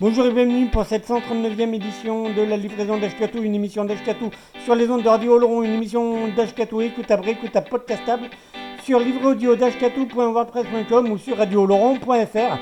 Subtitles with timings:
[0.00, 4.30] Bonjour et bienvenue pour cette 139e édition de la livraison d'Ashkatou, une émission d'Ashkatou
[4.64, 8.30] sur les ondes de Radio Oloron, une émission d'Ashkatou écoutable, écoutable, podcastable
[8.84, 12.58] sur livre audio d'ashkatou.wordpress.com ou sur radiooloron.fr.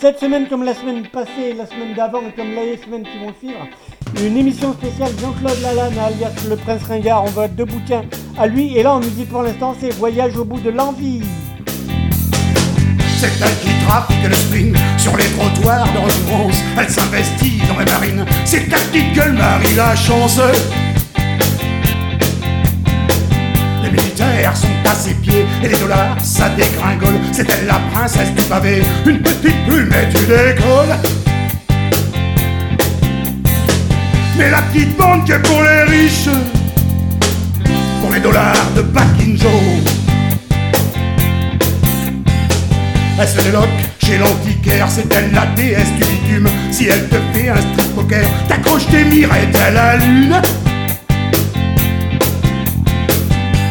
[0.00, 3.34] Cette semaine, comme la semaine passée, la semaine d'avant et comme les semaines qui vont
[3.38, 3.68] suivre,
[4.24, 7.24] une émission spéciale Jean-Claude Lalanne, alias le Prince Ringard.
[7.24, 8.04] On va deux bouquins
[8.38, 11.20] à lui et là nous dit pour l'instant c'est Voyage au bout de l'envie.
[13.22, 16.56] C'est elle qui trafique le spring sur les trottoirs de France.
[16.76, 18.26] Elle s'investit dans les marines.
[18.44, 20.40] C'est ta petite gueule, Marie la chance.
[23.80, 27.20] Les militaires sont à ses pieds et les dollars, ça dégringole.
[27.30, 30.98] C'est elle la princesse du pavé, une petite plume et tu décolles.
[34.36, 36.28] Mais la petite bande que pour les riches,
[38.00, 40.01] pour les dollars de Packing Joe.
[43.20, 43.68] Elle se déloque
[44.04, 46.48] chez l'antiquaire, c'est elle la déesse du bitume?
[46.70, 50.34] Si elle te fait un strip poker, t'accroches tes mirettes à la lune.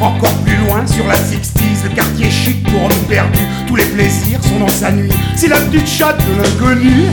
[0.02, 3.40] Encore plus loin sur la 60 le quartier chic pour hommes perdus.
[3.68, 5.12] Tous les plaisirs sont dans sa nuit.
[5.36, 7.06] C'est la petite chatte de l'inconnu.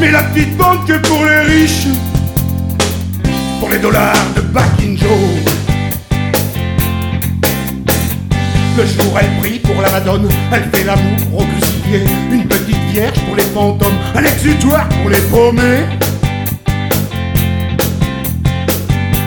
[0.00, 1.86] Mais la petite bande que pour les riches,
[3.60, 4.64] pour les dollars de Back
[4.96, 5.41] Joe.
[8.74, 13.20] Le jour elle prie pour la Madone, elle fait l'amour au crucifié, une petite vierge
[13.26, 15.84] pour les fantômes, un exutoire pour les paumés.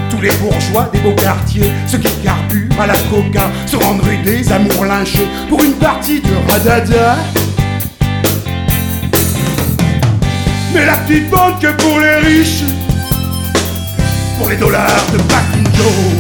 [0.10, 4.52] Tous les bourgeois des beaux quartiers, ceux qui carburent à la coca, se rendent des
[4.52, 7.16] amours lynchés pour une partie de radada.
[10.74, 12.64] Mais la petite bande que pour les riches,
[14.40, 15.20] pour les dollars de
[15.78, 16.15] Joe.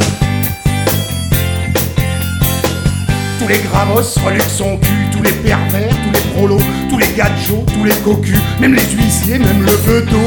[3.46, 7.64] Tous les gravos reluquent son cul, tous les pervers, tous les prolos, tous les gadjos,
[7.72, 10.18] tous les cocus, même les huissiers, même le veto.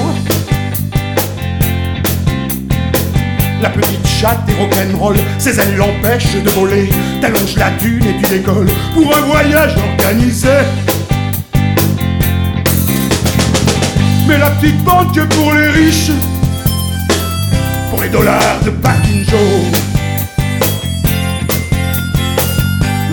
[3.60, 6.90] La petite chatte est rock'n'roll, ses ailes l'empêchent de voler.
[7.20, 10.48] T'allonges la dune et tu décolles pour un voyage organisé.
[14.28, 16.12] Mais la petite bande que pour les riches,
[17.90, 19.08] pour les dollars de Packing.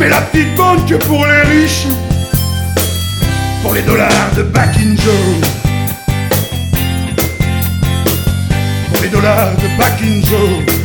[0.05, 1.87] Mais la petite bande que pour les riches,
[3.63, 5.13] pour les dollars de Back Joe.
[8.91, 9.99] Pour les dollars de Back
[10.29, 10.84] Joe.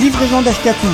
[0.00, 0.88] Livraison d'Ashkatou.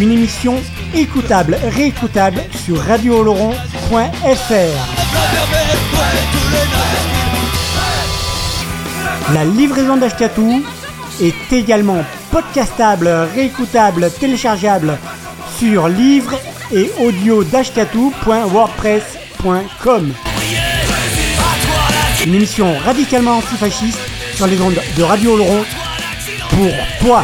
[0.00, 0.56] Une émission
[0.94, 3.94] écoutable, réécoutable sur radiooloron.fr.
[9.34, 10.62] La livraison d'Ashkatou
[11.20, 14.98] est également podcastable, réécoutable, téléchargeable
[15.58, 16.34] sur livre
[16.72, 17.44] et audio
[22.26, 23.98] une émission radicalement antifasciste
[24.34, 25.64] sur les ondes de Radio Laurent
[26.50, 26.70] pour
[27.00, 27.22] toi.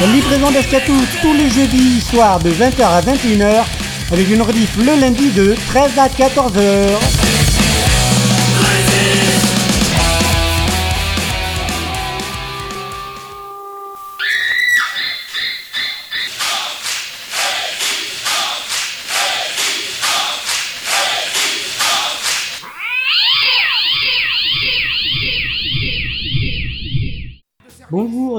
[0.00, 3.64] La livraison d'Escatou tous les jeudis soirs de 20h à 21h
[4.10, 7.21] avec une rediff le lundi de 13 à 14h.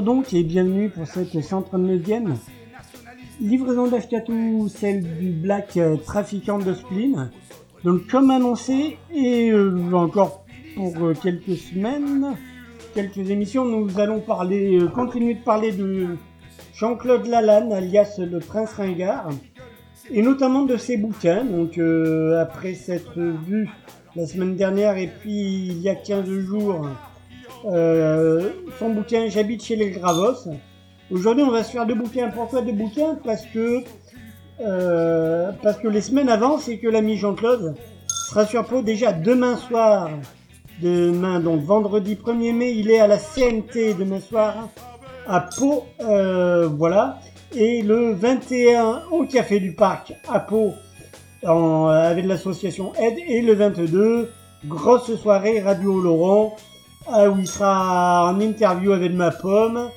[0.04, 2.34] Donc et bienvenue pour cette 139e
[3.40, 7.30] livraison d'Ashkatou, celle du Black euh, trafiquant de spleen.
[7.84, 10.44] Donc comme annoncé, et euh, encore
[10.76, 12.36] pour euh, quelques semaines,
[12.94, 16.16] quelques émissions, nous allons parler, continuer de parler de
[16.74, 19.30] Jean-Claude Lalanne, alias le Prince Ringard,
[20.10, 21.44] et notamment de ses bouquins.
[21.44, 21.78] Donc
[22.38, 23.70] après s'être vu
[24.16, 26.88] la semaine dernière et puis il y a 15 jours,
[27.66, 30.50] euh, son bouquin J'habite chez les Gravos.
[31.10, 32.28] Aujourd'hui, on va se faire deux bouquins.
[32.28, 33.18] Pourquoi deux bouquins?
[33.24, 33.80] Parce que
[34.60, 37.74] euh, parce que les semaines avancent et que l'ami Jean-Claude
[38.06, 40.10] sera sur Pau déjà demain soir.
[40.82, 44.68] Demain, donc vendredi 1er mai, il est à la CNT demain soir
[45.26, 45.84] à Pau.
[46.00, 47.20] euh, voilà.
[47.54, 50.72] Et le 21 au Café du Parc à Pau
[51.46, 53.18] avec l'association Aide.
[53.28, 54.30] Et le 22,
[54.66, 56.56] grosse soirée Radio Laurent
[57.08, 59.90] où il sera en interview avec ma pomme.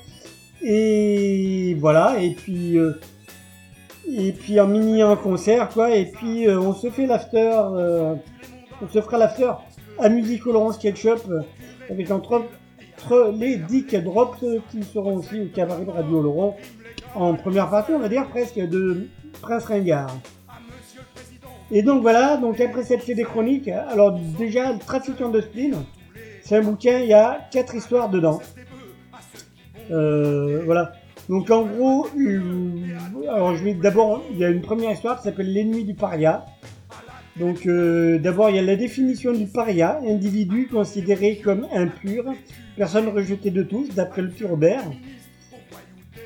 [0.62, 3.00] Et voilà, et puis euh,
[4.10, 8.16] et puis en mini en concert quoi, et puis euh, on se fait l'after, euh,
[8.82, 9.52] on se fera l'after
[10.00, 11.42] à Musique Laurent Sketchup euh,
[11.90, 12.42] avec entre
[13.38, 16.58] les Dick Drops euh, qui seront aussi au cabaret de Radio Laurent
[17.14, 19.08] en première partie, on va dire presque de
[19.42, 20.16] Prince Ringard.
[21.70, 25.76] Et donc voilà, donc après cette des chroniques, alors déjà le trafiquant de spleen,
[26.48, 28.42] c'est un bouquin, il y a quatre histoires dedans.
[29.92, 30.94] Euh, voilà.
[31.28, 35.94] Donc en gros, euh, d'abord, il y a une première histoire qui s'appelle l'ennemi du
[35.94, 36.46] paria.
[37.36, 42.24] Donc euh, d'abord il y a la définition du paria, individu considéré comme impur,
[42.78, 44.84] personne rejetée de tous, d'après le Robert.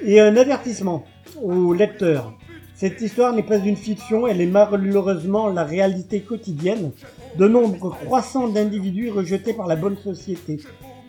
[0.03, 1.03] Et un avertissement
[1.41, 2.37] au lecteur.
[2.75, 6.91] Cette histoire n'est pas une fiction, elle est malheureusement la réalité quotidienne
[7.37, 10.59] de nombre croissant d'individus rejetés par la bonne société.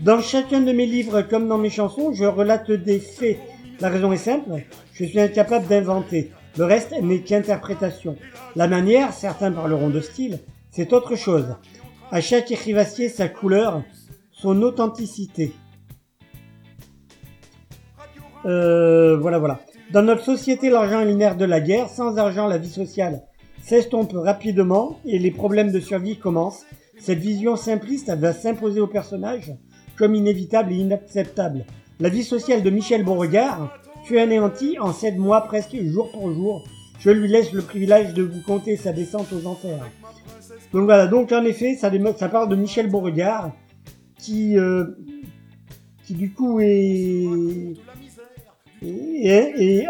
[0.00, 3.38] Dans chacun de mes livres comme dans mes chansons, je relate des faits.
[3.80, 6.30] La raison est simple, je suis incapable d'inventer.
[6.56, 8.16] Le reste n'est qu'interprétation.
[8.56, 10.38] La manière, certains parleront de style,
[10.70, 11.56] c'est autre chose.
[12.10, 13.82] À chaque écrivassier sa couleur,
[14.30, 15.52] son authenticité.
[18.44, 19.60] Euh, voilà, voilà.
[19.92, 21.88] Dans notre société, l'argent est nerf de la guerre.
[21.88, 23.22] Sans argent, la vie sociale
[23.62, 26.64] s'estompe rapidement et les problèmes de survie commencent.
[26.98, 29.52] Cette vision simpliste va s'imposer au personnage
[29.96, 31.64] comme inévitable et inacceptable.
[32.00, 36.64] La vie sociale de Michel Beauregard fut anéantie en sept mois presque jour pour jour.
[36.98, 39.88] Je lui laisse le privilège de vous conter sa descente aux enfers.
[40.72, 41.90] Donc voilà, donc en effet, ça,
[42.28, 43.52] parle de Michel Beauregard
[44.18, 44.86] qui, euh,
[46.04, 47.74] qui du coup est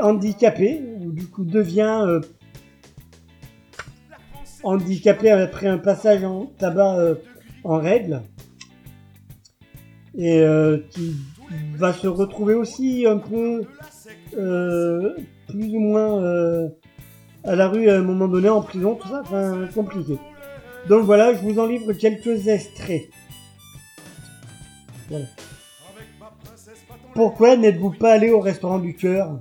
[0.00, 2.20] handicapé, ou du coup devient euh,
[4.62, 7.14] handicapé après un passage en tabac euh,
[7.64, 8.22] en règle.
[10.16, 11.16] Et euh, qui
[11.76, 13.64] va se retrouver aussi un peu
[14.36, 15.16] euh,
[15.48, 16.22] plus ou moins
[17.44, 20.18] à la rue à un moment donné en prison tout ça enfin compliqué.
[20.88, 23.08] Donc voilà je vous en livre quelques extraits.
[27.14, 29.38] Pourquoi n'êtes-vous pas allé au restaurant du cœur?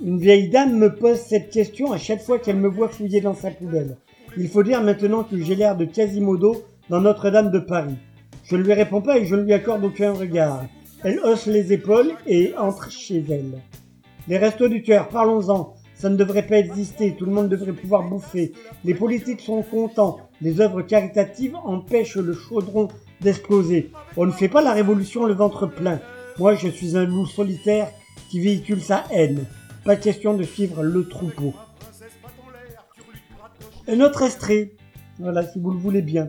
[0.00, 3.34] Une vieille dame me pose cette question à chaque fois qu'elle me voit fouiller dans
[3.34, 3.96] sa poubelle.
[4.36, 7.96] Il faut dire maintenant que j'ai l'air de Quasimodo dans Notre-Dame de Paris.
[8.44, 10.64] Je ne lui réponds pas et je ne lui accorde aucun regard.
[11.02, 13.60] Elle hausse les épaules et entre chez elle.
[14.28, 15.74] Les restos du cœur, parlons-en.
[15.94, 18.52] Ça ne devrait pas exister, tout le monde devrait pouvoir bouffer.
[18.84, 22.86] Les politiques sont contents, les œuvres caritatives empêchent le chaudron
[23.20, 23.90] d'exploser.
[24.16, 25.98] On ne fait pas la révolution le ventre plein.
[26.38, 27.88] Moi, je suis un loup solitaire
[28.30, 29.44] qui véhicule sa haine.
[29.88, 31.54] Pas question de suivre le troupeau.
[33.88, 34.72] Un autre extrait,
[35.18, 36.28] voilà, si vous le voulez bien.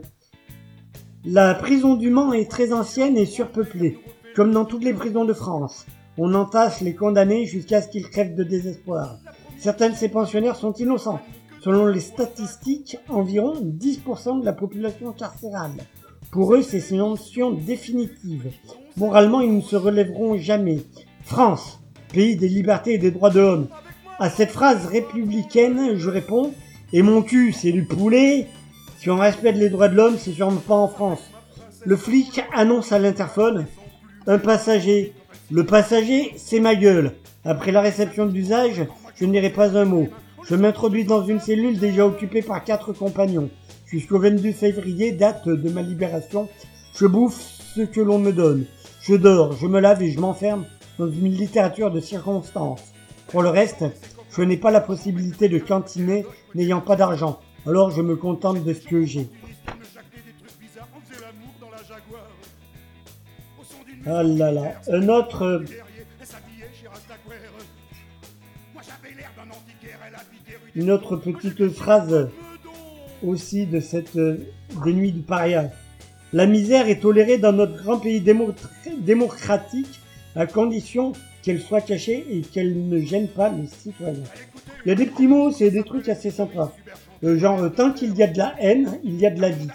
[1.26, 4.00] La prison du Mans est très ancienne et surpeuplée,
[4.34, 5.86] comme dans toutes les prisons de France.
[6.18, 9.18] On entasse les condamnés jusqu'à ce qu'ils crèvent de désespoir.
[9.58, 11.20] Certains de ces pensionnaires sont innocents.
[11.60, 15.84] Selon les statistiques, environ 10% de la population carcérale.
[16.32, 18.54] Pour eux, c'est une sanction définitive.
[18.96, 20.80] Moralement, ils ne se relèveront jamais.
[21.24, 23.68] France, pays des libertés et des droits de l'homme.
[24.20, 26.54] À cette phrase républicaine, je réponds,
[26.92, 28.48] et mon cul, c'est du poulet.
[29.00, 31.22] Si on respecte les droits de l'homme, c'est sûrement pas en France.
[31.86, 33.66] Le flic annonce à l'interphone,
[34.28, 35.14] un passager.
[35.52, 37.14] Le passager, c'est ma gueule.
[37.46, 38.86] Après la réception d'usage,
[39.16, 40.10] je ne dirai pas un mot.
[40.48, 43.50] Je m'introduis dans une cellule déjà occupée par quatre compagnons.
[43.86, 46.50] Jusqu'au 22 février, date de ma libération,
[46.96, 47.40] je bouffe
[47.76, 48.66] ce que l'on me donne.
[49.02, 50.66] Je dors, je me lave et je m'enferme
[51.00, 52.84] dans une littérature de circonstances.
[53.30, 53.86] Pour le reste,
[54.36, 56.26] je n'ai pas la possibilité de cantiner
[56.56, 57.40] n'ayant pas d'argent.
[57.66, 59.28] Alors je me contente de ce que j'ai.
[64.06, 64.74] Ah là là.
[64.92, 65.44] Un autre.
[65.44, 65.66] euh,
[70.76, 72.30] Une autre petite phrase
[73.24, 74.38] aussi de cette euh,
[74.86, 75.72] des nuits du paria.
[76.32, 78.54] La misère est tolérée dans notre grand pays démo-
[79.00, 79.99] démocratique
[80.40, 81.12] à condition
[81.44, 84.24] qu'elle soit cachée et qu'elle ne gêne pas les citoyens.
[84.86, 86.74] Il y a des petits mots, c'est des trucs assez sympas.
[87.26, 89.50] Euh, genre, euh, tant qu'il y a de la haine, il y a de la
[89.50, 89.68] vie.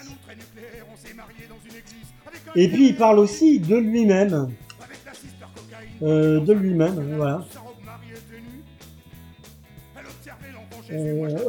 [2.57, 4.53] Et puis il parle aussi de lui-même.
[6.03, 7.45] Euh, de lui-même, voilà.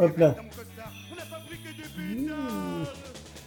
[0.02, 0.36] Hop là.
[1.98, 2.32] Mmh.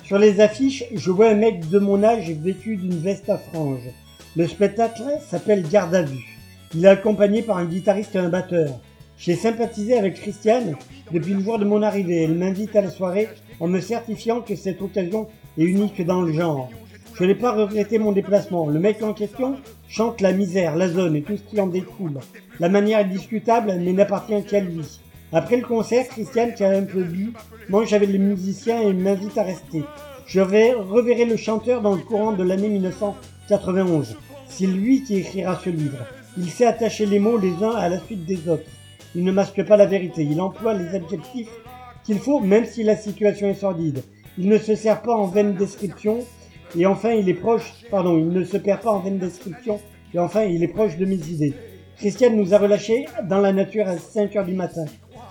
[0.04, 3.90] Sur les affiches, je vois un mec de mon âge vêtu d'une veste à franges.
[4.38, 6.24] Le spectacle s'appelle Garde à vue.
[6.72, 8.78] Il est accompagné par un guitariste et un batteur.
[9.18, 10.76] J'ai sympathisé avec Christiane
[11.12, 12.22] depuis le jour de mon arrivée.
[12.22, 13.28] Elle m'invite à la soirée
[13.58, 15.26] en me certifiant que cette occasion
[15.58, 16.70] est unique dans le genre.
[17.14, 18.68] Je n'ai pas regretté mon déplacement.
[18.68, 19.56] Le mec en question
[19.88, 22.20] chante la misère, la zone et tout ce qui en découle.
[22.60, 25.00] La manière est discutable, mais n'appartient qu'à lui.
[25.32, 27.32] Après le concert, Christiane, qui a un peu bu,
[27.70, 29.82] mange avec les musiciens et m'invite à rester.
[30.26, 34.16] Je reverrai le chanteur dans le courant de l'année 1991.
[34.48, 36.06] C'est lui qui écrira ce livre.
[36.36, 38.70] Il sait attacher les mots les uns à la suite des autres.
[39.14, 40.22] Il ne masque pas la vérité.
[40.22, 41.50] Il emploie les adjectifs
[42.04, 44.02] qu'il faut, même si la situation est sordide.
[44.38, 46.18] Il ne se sert pas en vaine description.
[46.76, 49.80] Et enfin, il est proche, pardon, il ne se perd pas en vaine description.
[50.14, 51.54] Et enfin, il est proche de mes idées.
[51.96, 54.84] Christiane nous a relâchés dans la nature à 5 heures du matin.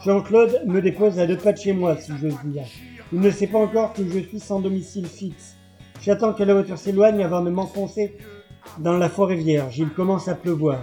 [0.03, 2.65] Jean-Claude me dépose à deux pas de chez moi, si j'ose dire.
[3.13, 5.55] Il ne sait pas encore que je suis sans domicile fixe.
[6.01, 8.17] J'attends que la voiture s'éloigne avant de m'enfoncer
[8.79, 9.77] dans la forêt vierge.
[9.77, 10.79] Il commence à pleuvoir.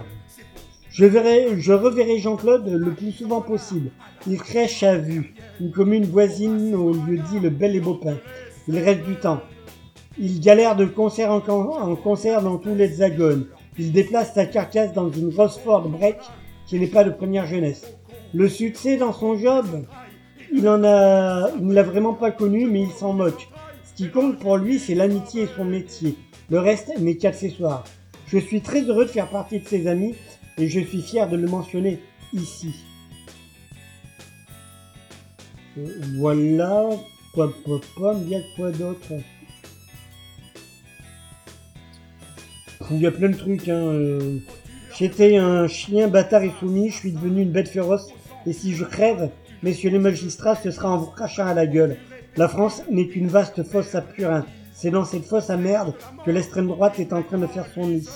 [0.89, 3.91] Je verrai, je reverrai Jean-Claude le plus souvent possible.
[4.27, 8.17] Il crèche à vue, une commune voisine au lieu dit le Bel et Beaupin.
[8.67, 9.41] Il reste du temps.
[10.17, 13.47] Il galère de concert en, con- en concert dans tout l'hexagone.
[13.77, 16.17] Il déplace sa carcasse dans une grosse Ford Break
[16.65, 17.93] qui n'est pas de première jeunesse.
[18.33, 19.65] Le succès dans son job,
[20.53, 23.49] il en a, il ne l'a vraiment pas connu, mais il s'en moque.
[23.83, 26.15] Ce qui compte pour lui, c'est l'amitié et son métier.
[26.49, 27.83] Le reste n'est qu'accessoire.
[28.27, 30.15] Je suis très heureux de faire partie de ses amis
[30.57, 31.99] et je suis fier de le mentionner
[32.33, 32.73] ici.
[36.17, 36.89] Voilà,
[37.33, 37.51] pom,
[38.21, 39.13] il y a quoi d'autre?
[42.91, 43.67] Il y a plein de trucs.
[43.67, 43.73] Hein.
[43.73, 44.37] euh.
[44.97, 48.07] J'étais un chien bâtard et soumis, je suis devenu une bête féroce.
[48.45, 49.29] Et si je crève,
[49.63, 51.97] messieurs les magistrats, ce sera en vous crachant à la gueule.
[52.37, 54.45] La France n'est qu'une vaste fosse à purin.
[54.77, 55.93] C'est dans cette fosse à merde
[56.25, 58.09] que l'extrême droite est en train de faire son nid.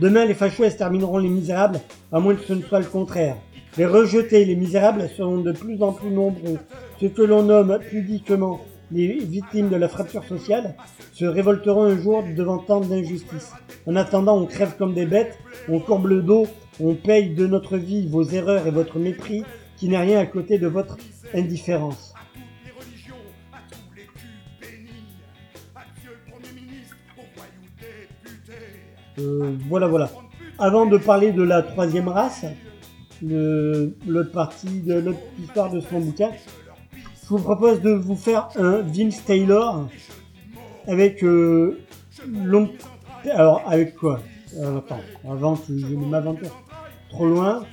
[0.00, 3.36] Demain, les fachos extermineront les misérables, à moins que ce ne soit le contraire.
[3.78, 6.58] Les rejetés, les misérables, seront de plus en plus nombreux.
[7.00, 10.74] Ce que l'on nomme pudiquement les victimes de la fracture sociale
[11.12, 13.52] se révolteront un jour devant tant d'injustice.
[13.86, 15.38] En attendant, on crève comme des bêtes,
[15.68, 16.48] on courbe le dos,
[16.80, 19.44] on paye de notre vie vos erreurs et votre mépris,
[19.76, 20.96] qui n'est rien à côté de votre
[21.34, 22.09] indifférence.
[29.20, 30.10] Euh, voilà, voilà.
[30.58, 32.44] Avant de parler de la troisième race,
[33.22, 36.30] l'autre partie de l'autre histoire de son bouquin,
[36.94, 39.88] je vous propose de vous faire un Vince Taylor
[40.86, 41.78] avec euh,
[42.26, 42.70] long...
[43.24, 44.20] Alors, avec quoi?
[44.56, 46.56] Euh, Attends, avant que je ne m'aventure
[47.10, 47.64] trop loin.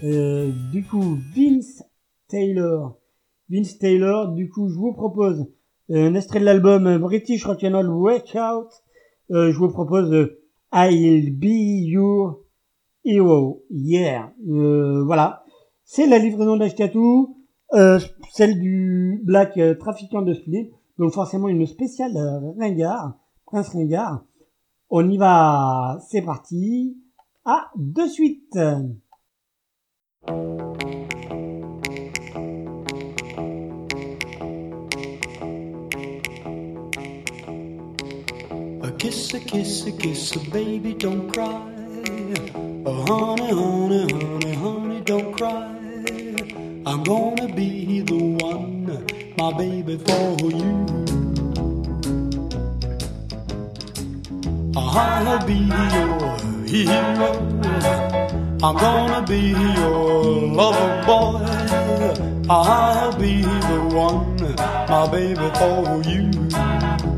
[0.00, 1.82] Du coup, Vince
[2.28, 2.97] Taylor.
[3.50, 5.46] Vince Taylor, du coup, je vous propose
[5.90, 8.68] un extrait de l'album British Rock'n'Roll Workout.
[9.30, 10.40] Euh, je vous propose euh,
[10.72, 12.40] I'll Be Your
[13.04, 13.64] Hero.
[13.70, 14.32] Yeah.
[14.48, 15.44] Euh, voilà.
[15.84, 16.98] C'est la livraison d'Ashkatu,
[17.72, 17.98] euh,
[18.32, 20.70] celle du Black euh, Trafiquant de Split.
[20.98, 23.14] Donc forcément une spéciale euh, Ringard,
[23.46, 24.24] Prince Ringard.
[24.90, 25.98] On y va.
[26.08, 26.98] C'est parti.
[27.44, 28.58] À de suite.
[38.98, 41.62] Kiss, a kiss, a kiss, a baby, don't cry.
[42.84, 45.66] Oh, honey, honey, honey, honey, don't cry.
[46.84, 48.86] I'm gonna be the one,
[49.36, 50.86] my baby, for you.
[54.76, 56.28] I'll be your
[56.66, 57.30] hero.
[58.60, 60.24] I'm gonna be your
[60.58, 61.46] lover boy.
[62.50, 64.36] I'll be the one,
[64.88, 67.17] my baby, for you.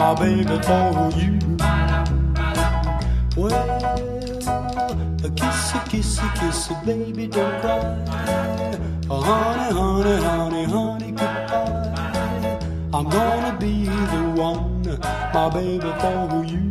[0.00, 1.38] my baby, for you.
[3.36, 3.52] Well,
[5.22, 7.80] a kiss, a kiss, a kiss, baby, don't cry.
[9.10, 12.58] Oh, honey, honey, honey, honey, goodbye.
[12.94, 14.82] I'm gonna be the one,
[15.34, 16.64] my baby, for you.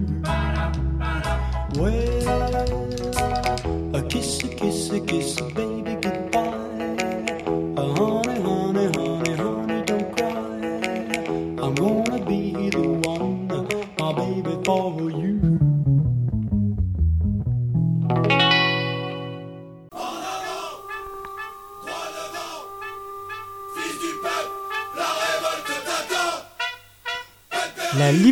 [1.77, 2.75] Well,
[3.95, 5.78] a kiss, a kiss, a kiss, baby,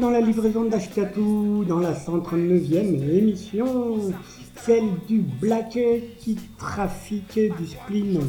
[0.00, 3.66] Dans la livraison d'Ashkatou, dans la 139e émission,
[4.56, 5.78] celle du Black
[6.18, 8.20] qui trafique du spleen.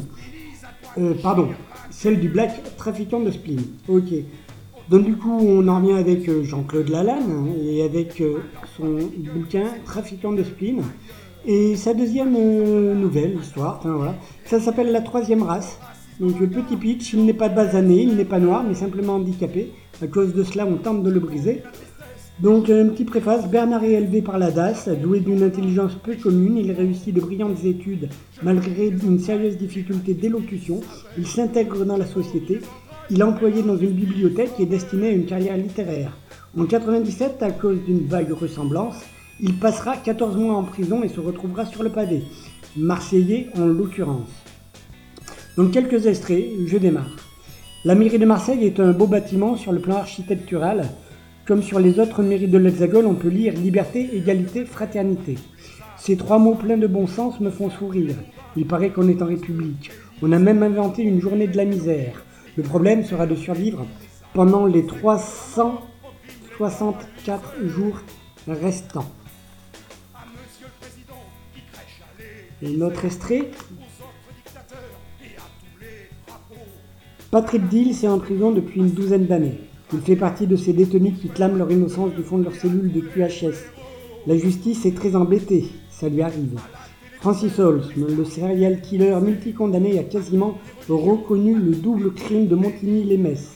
[0.98, 1.48] Euh, pardon,
[1.90, 3.62] celle du Black trafiquant de spleen.
[3.88, 4.12] Ok.
[4.90, 8.40] Donc du coup, on en revient avec euh, Jean-Claude Lalanne hein, et avec euh,
[8.76, 8.98] son
[9.34, 10.82] bouquin Trafiquant de spleen.
[11.46, 15.78] Et sa deuxième nouvelle, histoire, voilà, ça s'appelle La troisième race.
[16.20, 19.72] Donc le petit pitch, il n'est pas basané, il n'est pas noir, mais simplement handicapé.
[20.00, 21.62] À cause de cela, on tente de le briser.
[22.40, 26.56] Donc un petit préface, Bernard est élevé par la DAS, doué d'une intelligence peu commune,
[26.56, 28.08] il réussit de brillantes études
[28.42, 30.80] malgré une sérieuse difficulté d'élocution,
[31.16, 32.60] il s'intègre dans la société,
[33.10, 36.16] il est employé dans une bibliothèque qui est destinée à une carrière littéraire.
[36.58, 38.96] En 97, à cause d'une vague ressemblance,
[39.40, 42.22] il passera 14 mois en prison et se retrouvera sur le pavé,
[42.76, 44.30] marseillais en l'occurrence.
[45.56, 47.31] Donc quelques extraits, je démarre.
[47.84, 50.88] La mairie de Marseille est un beau bâtiment sur le plan architectural.
[51.44, 55.36] Comme sur les autres mairies de l'Hexagone, on peut lire liberté, égalité, fraternité.
[55.98, 58.14] Ces trois mots pleins de bon sens me font sourire.
[58.56, 59.90] Il paraît qu'on est en République.
[60.22, 62.22] On a même inventé une journée de la misère.
[62.56, 63.84] Le problème sera de survivre
[64.32, 68.00] pendant les 364 jours
[68.46, 69.10] restants.
[72.62, 73.50] Et notre extrait
[77.32, 79.58] Patrick Dill est en prison depuis une douzaine d'années.
[79.94, 82.92] Il fait partie de ces détenus qui clament leur innocence du fond de leurs cellules
[82.92, 83.56] de QHS.
[84.26, 86.60] La justice est très embêtée, ça lui arrive.
[87.22, 90.58] Francis Holmes, le serial killer multicondamné, a quasiment
[90.90, 93.54] reconnu le double crime de Montigny-les-Messes.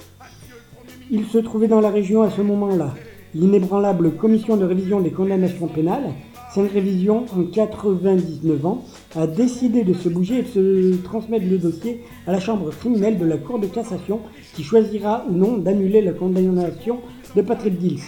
[1.10, 2.94] Il se trouvait dans la région à ce moment-là.
[3.34, 6.14] L'inébranlable commission de révision des condamnations pénales,
[6.56, 8.82] cette révision en 99 ans,
[9.14, 13.18] a décidé de se bouger et de se transmettre le dossier à la chambre criminelle
[13.18, 14.20] de la Cour de cassation
[14.54, 17.00] qui choisira ou non d'annuler la condamnation
[17.34, 18.00] de Patrick Dills.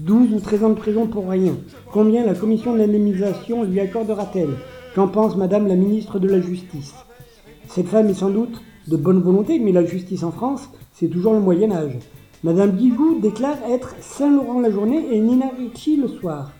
[0.00, 1.54] 12 ou 13 ans de prison pour rien.
[1.92, 4.56] Combien la commission d'indemnisation lui accordera-t-elle?
[4.96, 6.94] Qu'en pense Madame la ministre de la Justice?
[7.68, 11.34] Cette femme est sans doute de bonne volonté, mais la justice en France, c'est toujours
[11.34, 11.98] le Moyen Âge.
[12.42, 16.50] Madame Guigou déclare être Saint-Laurent la journée et Nina Ricci le soir.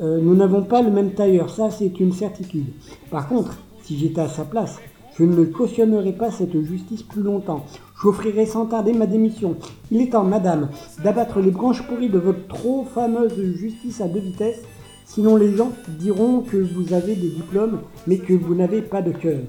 [0.00, 2.66] Euh, nous n'avons pas le même tailleur, ça c'est une certitude.
[3.10, 4.78] Par contre, si j'étais à sa place,
[5.18, 7.66] je ne cautionnerais pas cette justice plus longtemps.
[8.02, 9.56] J'offrirai sans tarder ma démission.
[9.90, 10.70] Il est temps, madame,
[11.04, 14.62] d'abattre les branches pourries de votre trop fameuse justice à deux vitesses,
[15.04, 19.12] sinon les gens diront que vous avez des diplômes, mais que vous n'avez pas de
[19.12, 19.40] cœur.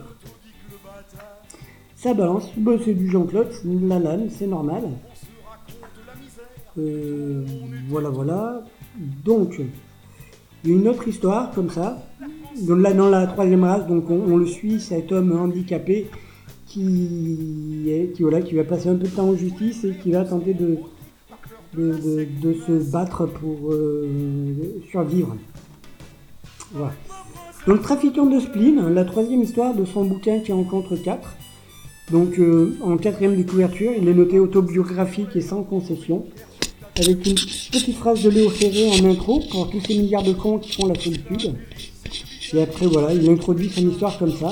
[1.96, 2.50] Ça balance,
[2.84, 4.84] c'est du Jean-Claude, la lame, c'est normal.
[6.78, 7.46] Euh,
[7.88, 8.64] voilà, voilà.
[9.24, 9.62] Donc,
[10.64, 11.98] il y a une autre histoire comme ça.
[12.62, 16.08] Donc là, dans la troisième race, donc on, le suit, cet homme handicapé
[16.68, 20.12] qui, est, qui, voilà, qui va passer un peu de temps en justice et qui
[20.12, 20.78] va tenter de,
[21.74, 25.36] de, se battre pour euh, survivre.
[26.74, 26.94] Voilà.
[27.68, 31.36] Donc, trafiquant de spleen, la troisième histoire de son bouquin qui rencontre quatre.
[32.12, 36.26] Donc, euh, en quatrième de couverture, il est noté autobiographique et sans concession
[37.00, 40.60] avec une petite phrase de Léo Ferré en intro pour tous ces milliards de cons
[40.60, 41.56] qui font la solitude.
[42.54, 44.52] Et après, voilà, il introduit son histoire comme ça.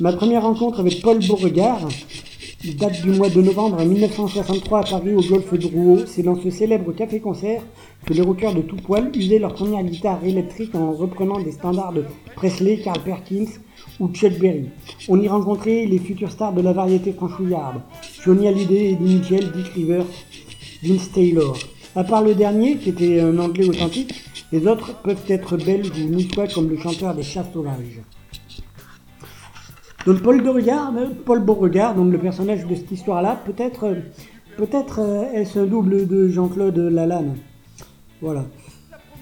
[0.00, 1.88] Ma première rencontre avec Paul Beauregard
[2.72, 6.06] date du mois de novembre 1963 à Paris au golfe de Rouault.
[6.06, 7.62] C'est dans ce célèbre café-concert
[8.06, 11.92] que les rockers de tout poil usaient leur première guitare électrique en reprenant des standards
[11.92, 12.04] de
[12.34, 13.50] Presley, Carl Perkins
[14.00, 14.70] ou Chuck Berry.
[15.08, 17.82] On y rencontrait les futurs stars de la variété franchouillarde,
[18.24, 20.06] Johnny Hallyday, Eddie Mitchell, Dick Rivers,
[20.84, 21.56] Vince Taylor.
[21.96, 26.08] À part le dernier, qui était un anglais authentique, les autres peuvent être belges ou
[26.08, 28.02] niçois comme le chanteur des chats sauvages.
[30.04, 35.58] Donc Paul Beauregard, euh, Paul Beauregard, le personnage de cette histoire-là, peut-être euh, euh, est-ce
[35.58, 37.38] un double de Jean-Claude Lalanne.
[38.20, 38.44] Voilà.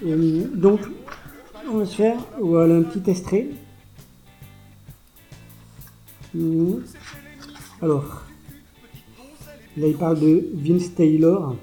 [0.03, 0.81] donc,
[1.71, 3.47] on va se faire un petit extrait.
[7.81, 8.22] Alors,
[9.79, 11.57] Là, il parle de Vince Taylor.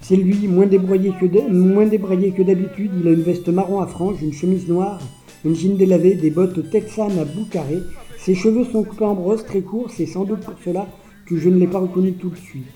[0.00, 2.92] C'est lui, moins débraillé que d'habitude.
[3.00, 5.00] Il a une veste marron à franges, une chemise noire,
[5.44, 7.78] une jean délavée, des bottes texanes à bout carré.
[8.18, 9.90] Ses cheveux sont coupés en brosse, très courts.
[9.90, 10.86] C'est sans doute pour cela
[11.26, 12.66] que je ne l'ai pas reconnu tout de suite.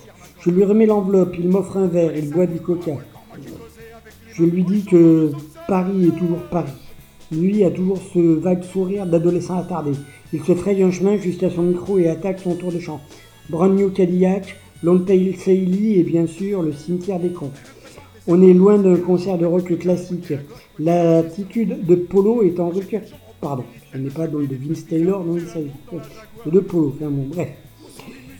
[0.41, 2.97] Je lui remets l'enveloppe, il m'offre un verre, il boit du coca.
[4.33, 5.31] Je lui dis que
[5.69, 6.73] Paris est toujours Paris.
[7.31, 9.93] Lui a toujours ce vague sourire d'adolescent attardé.
[10.33, 13.01] Il se fraye un chemin jusqu'à son micro et attaque son tour de chant.
[13.51, 17.51] Brand New Cadillac, Longtail Sailey et bien sûr le cimetière des cons.
[18.27, 20.33] On est loin d'un concert de rock classique.
[20.79, 23.01] L'attitude de Polo est en rupture.
[23.43, 25.71] Pardon, ce n'est pas donc de Vince Taylor, non, il s'agit
[26.47, 26.95] de Polo.
[26.97, 27.51] Enfin bon, bref.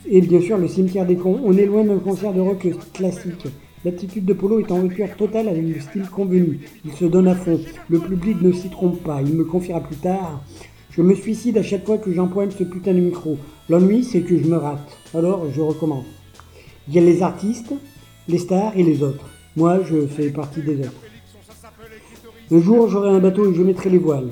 [0.09, 1.39] Et bien sûr, le cimetière des cons.
[1.45, 3.47] On est loin d'un concert de rock classique.
[3.85, 6.61] L'attitude de Polo est en rupture totale avec le style convenu.
[6.87, 7.61] Il se donne à fond.
[7.91, 9.21] Le public ne s'y trompe pas.
[9.21, 10.43] Il me confiera plus tard
[10.97, 13.37] je me suicide à chaque fois que j'empoigne ce putain de micro.
[13.69, 14.97] L'ennui, c'est que je me rate.
[15.13, 16.05] Alors, je recommence.
[16.87, 17.73] Il y a les artistes,
[18.29, 19.29] les stars et les autres.
[19.57, 20.93] Moi, je fais partie des autres.
[22.53, 24.29] Un jour, j'aurai un bateau et je mettrai les voiles.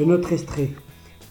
[0.00, 0.70] Un autre extrait.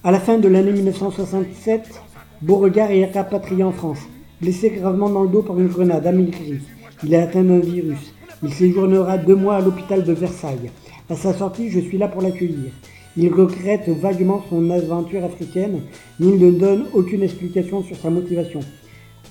[0.02, 2.02] À la fin de l'année 1967,
[2.42, 4.00] Beauregard est rapatrié en France,
[4.40, 6.60] blessé gravement dans le dos par une grenade amaigri.
[7.04, 8.14] Il est atteint d'un virus.
[8.44, 10.72] Il séjournera deux mois à l'hôpital de Versailles.
[11.08, 12.72] À sa sortie, je suis là pour l'accueillir.
[13.16, 15.82] Il regrette vaguement son aventure africaine,
[16.20, 18.62] mais il ne donne aucune explication sur sa motivation.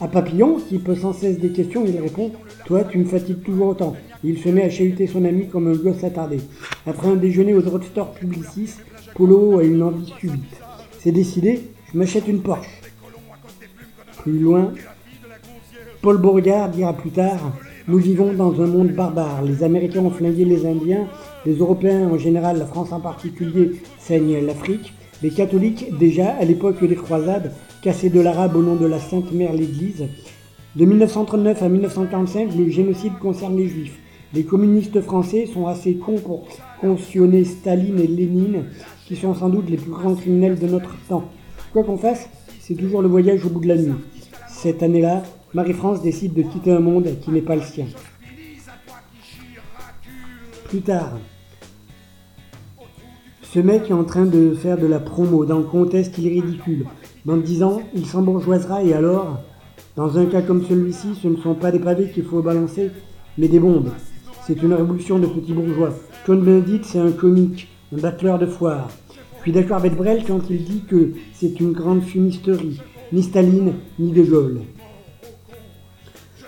[0.01, 2.31] À Papillon, qui pose sans cesse des questions, il répond
[2.67, 3.97] Toi, tu me fatigues toujours autant.
[4.23, 6.39] il se met à chahuter son ami comme un gosse attardé.
[6.87, 8.75] Après un déjeuner au drugstore Publicis,
[9.17, 10.61] Polo a une envie subite.
[11.01, 11.61] C'est décidé,
[11.93, 12.83] je m'achète une Porsche.
[14.19, 14.73] Plus loin,
[16.03, 17.53] Paul Beauregard dira plus tard
[17.89, 19.43] Nous vivons dans un monde barbare.
[19.43, 21.09] Les Américains ont flingué les Indiens
[21.46, 24.92] les Européens en général, la France en particulier, saignent l'Afrique.
[25.22, 27.52] Les catholiques, déjà à l'époque des croisades,
[27.83, 30.07] cassaient de l'arabe au nom de la Sainte Mère l'Église.
[30.76, 33.98] De 1939 à 1945, le génocide concerne les juifs.
[34.33, 36.48] Les communistes français sont assez cons pour
[36.80, 38.64] cautionner Staline et Lénine,
[39.07, 41.24] qui sont sans doute les plus grands criminels de notre temps.
[41.72, 42.28] Quoi qu'on fasse,
[42.59, 43.94] c'est toujours le voyage au bout de la nuit.
[44.48, 47.87] Cette année-là, Marie-France décide de quitter un monde qui n'est pas le sien.
[50.68, 51.18] Plus tard,
[53.55, 55.45] ce mec est en train de faire de la promo.
[55.45, 56.87] Dans le contexte, il est ridicule.
[57.25, 59.43] Dans dix ans, il s'embourgeoisera et alors
[59.95, 62.90] Dans un cas comme celui-ci, ce ne sont pas des pavés qu'il faut balancer,
[63.38, 63.90] mais des bombes.
[64.45, 65.90] C'est une révolution de petits bourgeois.
[66.27, 68.88] John Benedict, c'est un comique, un battleur de foire.
[69.37, 72.81] Je suis d'accord avec Brel quand il dit que c'est une grande fumisterie.
[73.12, 74.62] Ni Staline, ni De Gaulle.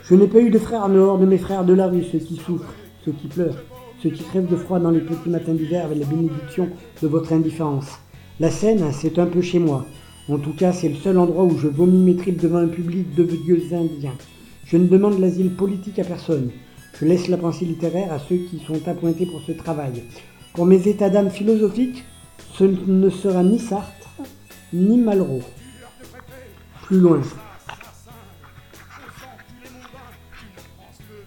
[0.03, 2.35] Je n'ai pas eu de frères nord de mes frères de la rue, ceux qui
[2.35, 3.63] souffrent, ceux qui pleurent,
[4.03, 6.69] ceux qui crèvent de froid dans les petits matins d'hiver avec la bénédiction
[7.03, 7.99] de votre indifférence.
[8.41, 9.87] La Seine, c'est un peu chez moi.
[10.29, 13.15] En tout cas, c'est le seul endroit où je vomis mes tripes devant un public
[13.15, 14.17] de vieux indiens.
[14.65, 16.51] Je ne demande l'asile politique à personne.
[16.99, 20.03] Je laisse la pensée littéraire à ceux qui sont appointés pour ce travail.
[20.55, 22.05] Pour mes états d'âme philosophiques,
[22.55, 24.09] ce ne sera ni Sartre,
[24.73, 25.43] ni Malraux.
[26.83, 27.21] Plus loin.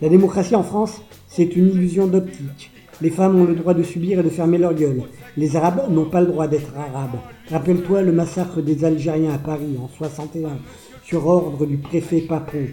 [0.02, 2.72] La démocratie en France, c'est une illusion d'optique.
[3.02, 5.04] Les femmes ont le droit de subir et de fermer leur gueule.
[5.38, 7.20] Les Arabes n'ont pas le droit d'être Arabes.
[7.50, 10.50] Rappelle-toi le massacre des Algériens à Paris en 61,
[11.04, 12.66] sur ordre du préfet Papon.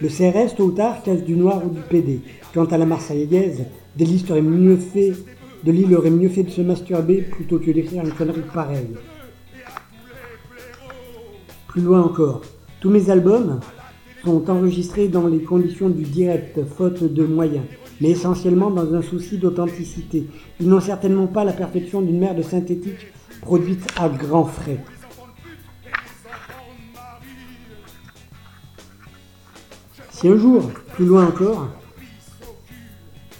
[0.00, 2.20] Le CRS, tôt ou tard, casse du noir ou du PD.
[2.52, 3.64] Quant à la Marseillaise,
[3.96, 5.12] des listes auraient mieux fait,
[5.64, 8.94] de aurait mieux fait de se masturber plutôt que d'écrire une connerie pareille.
[11.68, 12.42] Plus loin encore,
[12.80, 13.60] tous mes albums
[14.24, 17.64] sont enregistrés dans les conditions du direct, faute de moyens,
[18.00, 20.26] mais essentiellement dans un souci d'authenticité.
[20.60, 23.06] Ils n'ont certainement pas la perfection d'une merde synthétique
[23.40, 24.78] produite à grands frais.
[30.10, 30.62] Si un jour,
[30.94, 31.68] plus loin encore,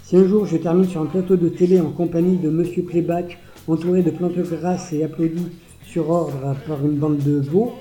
[0.03, 3.39] si un jour je termine sur un plateau de télé en compagnie de Monsieur Playback,
[3.67, 5.47] entouré de plantes grasses et applaudi
[5.83, 7.73] sur ordre par une bande de veaux,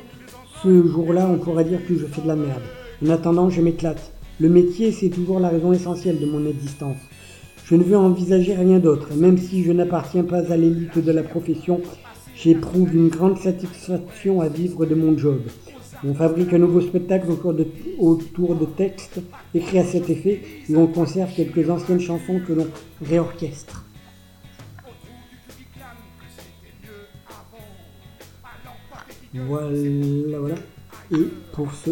[0.64, 2.62] ce jour-là on pourra dire que je fais de la merde.
[3.06, 4.13] En attendant, je m'éclate.
[4.40, 6.98] Le métier, c'est toujours la raison essentielle de mon existence.
[7.66, 9.14] Je ne veux envisager rien d'autre.
[9.16, 11.82] Même si je n'appartiens pas à l'élite de la profession,
[12.36, 15.42] j'éprouve une grande satisfaction à vivre de mon job.
[16.04, 17.66] On fabrique un nouveau spectacle autour de,
[18.00, 19.22] autour de textes
[19.54, 22.68] écrits à cet effet et on conserve quelques anciennes chansons que l'on
[23.02, 23.86] réorchestre.
[29.34, 29.70] Voilà,
[30.40, 30.56] voilà.
[31.12, 31.92] Et pour ce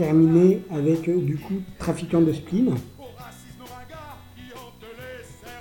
[0.00, 2.72] terminer avec euh, du coup trafiquant de spleen.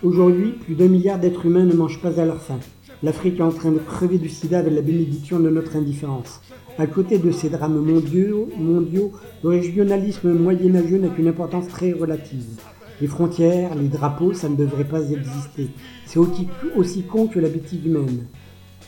[0.02, 2.60] Aujourd'hui, plus d'un milliard d'êtres humains ne mangent pas à leur faim.
[3.04, 6.40] L'Afrique est en train de crever du sida avec la bénédiction de notre indifférence.
[6.78, 9.12] À côté de ces drames mondiaux,
[9.44, 12.62] le régionalisme moyenâgeux n'a qu'une importance très relative.
[13.02, 15.68] Les frontières, les drapeaux, ça ne devrait pas exister.
[16.06, 18.24] C'est aussi con que la bêtise humaine.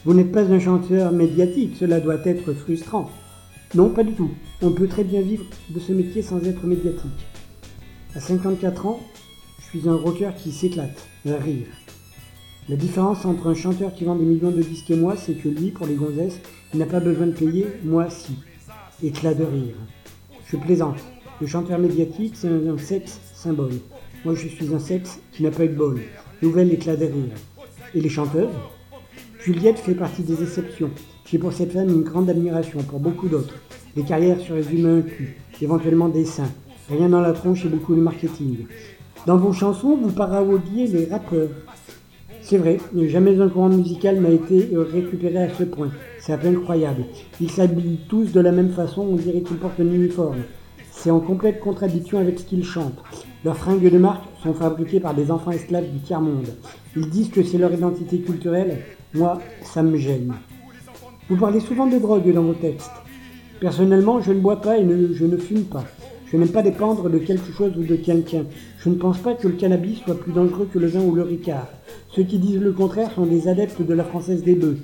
[0.06, 3.10] Vous n'êtes pas un chanteur médiatique, cela doit être frustrant.
[3.74, 4.32] Non, pas du tout.
[4.62, 7.26] On peut très bien vivre de ce métier sans être médiatique.
[8.14, 9.00] À 54 ans,
[9.60, 11.68] je suis un rocker qui s'éclate, à rire.
[12.68, 15.48] La différence entre un chanteur qui vend des millions de disques et moi, c'est que
[15.48, 16.42] lui, pour les gonzesses,
[16.74, 18.34] il n'a pas besoin de payer, moi si.
[19.02, 19.76] Éclat de rire.
[20.48, 21.00] Je plaisante.
[21.40, 23.80] Le chanteur médiatique, c'est un, sexe symbole.
[24.26, 26.02] Moi, je suis un sexe qui n'a pas eu de bol.
[26.42, 27.36] Nouvel éclat de rire.
[27.96, 28.50] Et les chanteuses?
[29.40, 30.92] Juliette fait partie des exceptions.
[31.32, 33.56] J'ai pour cette femme une grande admiration, pour beaucoup d'autres.
[33.96, 36.52] Les carrières se résument à un cul, éventuellement des seins.
[36.90, 38.66] Rien dans la tronche et beaucoup de marketing.
[39.26, 41.48] Dans vos chansons, vous parodiez les rappeurs.
[42.42, 45.92] C'est vrai, jamais un courant musical n'a été récupéré à ce point.
[46.20, 47.06] C'est incroyable.
[47.40, 50.42] Ils s'habillent tous de la même façon, on dirait qu'ils portent un uniforme.
[50.92, 53.02] C'est en complète contradiction avec ce qu'ils chantent.
[53.46, 56.50] Leurs fringues de marque sont fabriquées par des enfants esclaves du tiers-monde.
[56.98, 58.80] Ils disent que c'est leur identité culturelle.
[59.14, 60.34] Moi, ça me gêne.
[61.32, 62.92] Vous parlez souvent de drogue dans vos textes.
[63.62, 65.86] Personnellement, je ne bois pas et je ne fume pas.
[66.30, 68.44] Je n'aime pas dépendre de quelque chose ou de quelqu'un.
[68.80, 71.22] Je ne pense pas que le cannabis soit plus dangereux que le vin ou le
[71.22, 71.70] ricard.
[72.10, 74.80] Ceux qui disent le contraire sont des adeptes de la française des bœufs.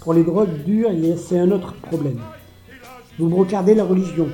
[0.00, 2.20] Pour les drogues dures, c'est un autre problème.
[3.18, 4.28] Vous brocardez la religion.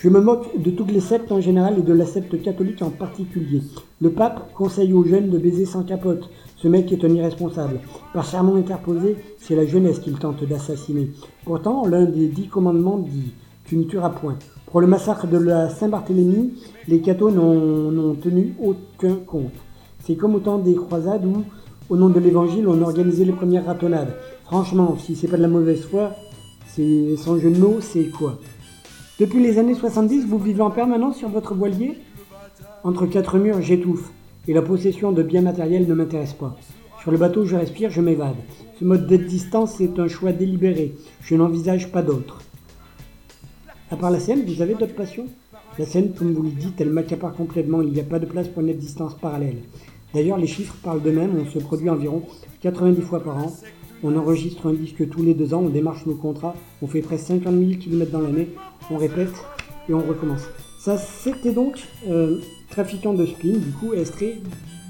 [0.00, 2.90] Je me moque de toutes les sectes en général et de la secte catholique en
[2.90, 3.62] particulier.
[4.00, 6.30] Le pape conseille aux jeunes de baiser sans capote.
[6.54, 7.80] Ce mec est un irresponsable.
[8.14, 11.10] Par serment interposé, c'est la jeunesse qu'il tente d'assassiner.
[11.44, 13.32] Pourtant, l'un des dix commandements dit
[13.64, 14.36] Tu ne tueras point.
[14.66, 16.54] Pour le massacre de la Saint-Barthélemy,
[16.86, 19.50] les cathos n'ont tenu aucun compte.
[20.04, 21.42] C'est comme au temps des croisades où,
[21.90, 24.14] au nom de l'évangile, on organisait les premières ratonnades.
[24.44, 26.12] Franchement, si c'est pas de la mauvaise foi,
[26.68, 28.38] c'est sans jeu de mots, c'est quoi?
[29.18, 31.98] Depuis les années 70, vous vivez en permanence sur votre voilier
[32.84, 34.12] Entre quatre murs, j'étouffe
[34.46, 36.56] et la possession de biens matériels ne m'intéresse pas.
[37.02, 38.36] Sur le bateau, je respire, je m'évade.
[38.78, 40.94] Ce mode d'existence est un choix délibéré.
[41.20, 42.42] Je n'envisage pas d'autre.
[43.90, 45.26] À part la scène, vous avez d'autres passions?
[45.80, 47.82] La scène, comme vous le dites, elle m'accapare complètement.
[47.82, 49.58] Il n'y a pas de place pour une existence parallèle.
[50.14, 51.44] D'ailleurs, les chiffres parlent d'eux-mêmes.
[51.44, 52.22] On se produit environ
[52.60, 53.52] 90 fois par an.
[54.02, 57.26] On enregistre un disque tous les deux ans, on démarche nos contrats, on fait presque
[57.26, 58.48] 50 000 km dans l'année,
[58.90, 59.34] on répète
[59.88, 60.42] et on recommence.
[60.78, 64.36] Ça, c'était donc euh, Trafiquant de spleen, du coup, extrait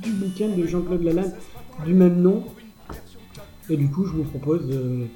[0.02, 1.32] du bouquin de Jean-Claude Lalanne
[1.86, 2.42] du même nom.
[3.70, 5.06] Et du coup, je vous propose euh,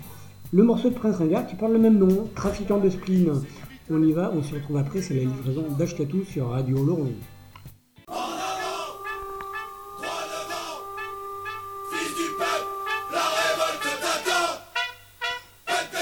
[0.53, 3.33] le morceau de Prince Ringard qui parle le même nom, Trafiquant de spleen.
[3.91, 7.09] On y va, on se retrouve après, c'est la livraison d'Ashkatou sur Radio Laurent.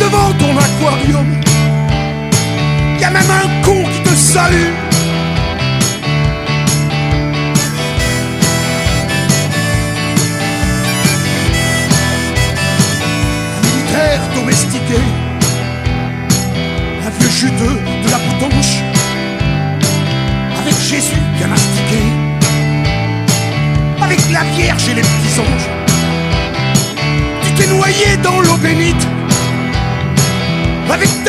[0.00, 1.26] Devant ton aquarium.
[3.00, 4.72] Y'a même un con qui te salue.
[13.62, 14.98] militaire domestiqué,
[17.04, 18.82] un vieux juteux de la boutonche,
[20.60, 22.02] avec Jésus bien astiqué,
[24.00, 25.68] avec la Vierge et les petits anges.
[27.42, 29.06] Tu t'es noyé dans l'eau bénite,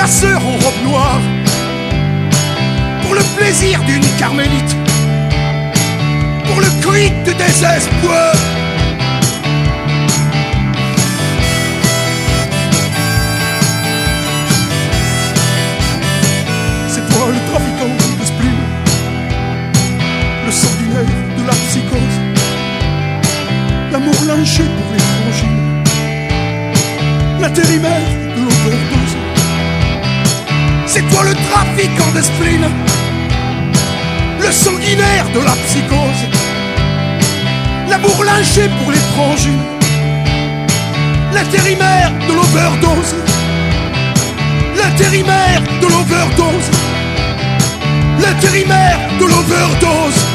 [0.08, 1.20] chasseurs en robe noire,
[3.01, 4.76] pour le plaisir d'une carmélite,
[6.45, 8.34] pour le cri du désespoir.
[16.88, 18.62] C'est toi le trafiquant de spleen,
[20.45, 22.18] le sanguinaire de la psychose,
[23.91, 25.84] l'amour lynché pour les franchines,
[27.41, 28.97] l'intérimaire de l'auteur
[30.98, 32.58] c'est toi le trafiquant d'esprit,
[34.39, 36.24] le sanguinaire de la psychose,
[37.88, 39.62] la bourlinger pour les frangines,
[41.36, 43.14] l'intérimaire de l'overdose,
[44.76, 46.72] l'intérimaire de l'overdose,
[48.20, 50.27] l'intérimaire de l'overdose.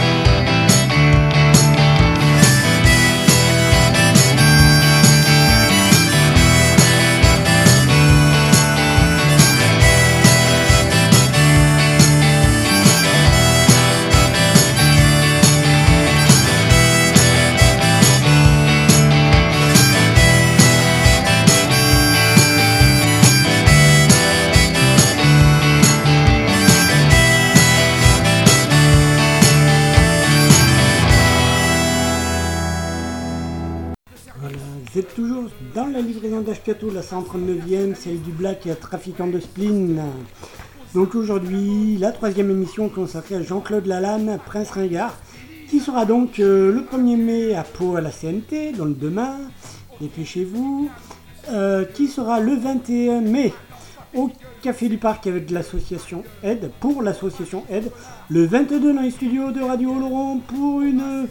[34.92, 40.02] Vous êtes toujours dans la livraison d'Ashkato, la 139e, celle du Black trafiquant de spleen.
[40.92, 45.16] Donc aujourd'hui, la troisième émission consacrée à Jean-Claude Lalanne, Prince Ringard,
[45.70, 49.38] qui sera donc euh, le 1er mai à Pau à la CNT, donc demain,
[50.02, 50.90] dépêchez-vous,
[51.50, 53.54] euh, qui sera le 21 mai
[54.14, 54.30] au
[54.60, 57.90] Café du Parc avec l'association Aide, pour l'association Aide,
[58.28, 61.28] le 22 dans les studios de Radio Laurent pour une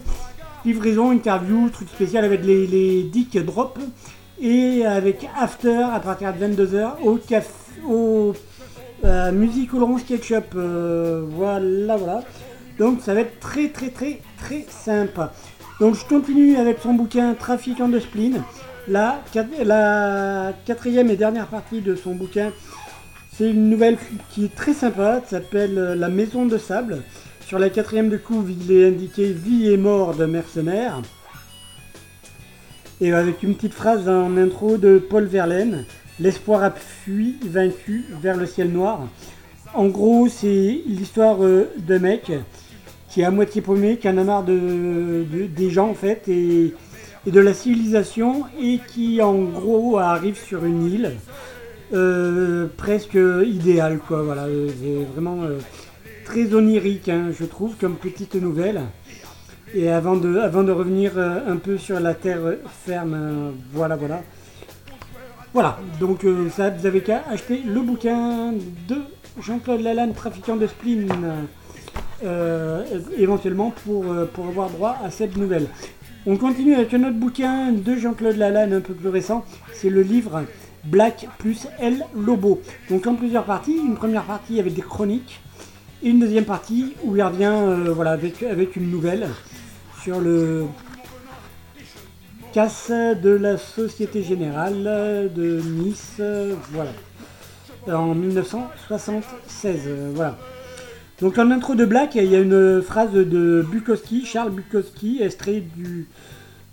[0.64, 3.78] livraison, interview, truc spécial avec les, les Dick Drop
[4.40, 7.48] et avec After à partir de 22h au café
[7.88, 8.32] au
[9.04, 10.54] euh, Musique Orange Ketchup.
[10.54, 12.22] Euh, voilà, voilà.
[12.78, 15.32] Donc ça va être très très très très sympa.
[15.80, 18.42] Donc je continue avec son bouquin Trafiquant de spleen.
[18.88, 19.22] La,
[19.64, 22.50] la quatrième et dernière partie de son bouquin,
[23.32, 23.96] c'est une nouvelle
[24.30, 27.02] qui est très sympa, s'appelle euh, La Maison de Sable.
[27.52, 31.02] Sur la quatrième de couve, il est indiqué Vie et mort de mercenaires.
[33.02, 35.84] Et avec une petite phrase en intro de Paul Verlaine
[36.18, 39.06] L'espoir a fui, vaincu, vers le ciel noir.
[39.74, 42.32] En gros, c'est l'histoire euh, d'un mec
[43.10, 46.26] qui est à moitié paumé, qui en a marre de, de- des gens en fait,
[46.28, 46.72] et,
[47.26, 51.10] de la civilisation, et qui en gros arrive sur une île
[51.92, 54.22] euh, presque idéale, quoi.
[54.22, 55.42] Voilà, euh, c'est vraiment
[56.32, 58.80] très onirique, hein, je trouve, comme petite nouvelle.
[59.74, 62.40] Et avant de, avant de revenir euh, un peu sur la terre
[62.86, 64.22] ferme, euh, voilà, voilà.
[65.52, 68.52] Voilà, donc euh, ça, vous avez qu'à acheter le bouquin
[68.88, 68.96] de
[69.42, 71.12] Jean-Claude Lalanne, trafiquant de spleen,
[73.18, 75.66] éventuellement pour, pour avoir droit à cette nouvelle.
[76.24, 80.00] On continue avec un autre bouquin de Jean-Claude Lalanne un peu plus récent, c'est le
[80.00, 80.44] livre
[80.84, 82.62] Black plus El Lobo.
[82.88, 85.42] Donc en plusieurs parties, une première partie avec des chroniques,
[86.02, 89.28] une deuxième partie où il revient euh, voilà, avec, avec une nouvelle
[90.02, 90.66] sur le
[92.52, 96.20] casse de la Société Générale de Nice,
[96.72, 96.90] voilà,
[97.88, 100.36] en 1976, euh, voilà.
[101.20, 105.62] Donc en intro de Black, il y a une phrase de Bukowski, Charles Bukowski, extrait
[105.76, 106.08] du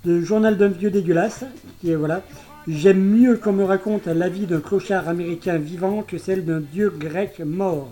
[0.05, 1.45] Journal d'un vieux dégueulasse,
[1.81, 2.23] qui est voilà.
[2.67, 6.91] J'aime mieux qu'on me raconte la vie d'un clochard américain vivant que celle d'un dieu
[6.95, 7.89] grec mort.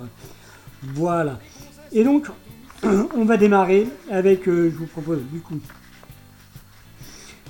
[0.83, 1.39] Voilà.
[1.91, 2.27] Et donc,
[2.83, 5.59] on va démarrer avec, euh, je vous propose du coup,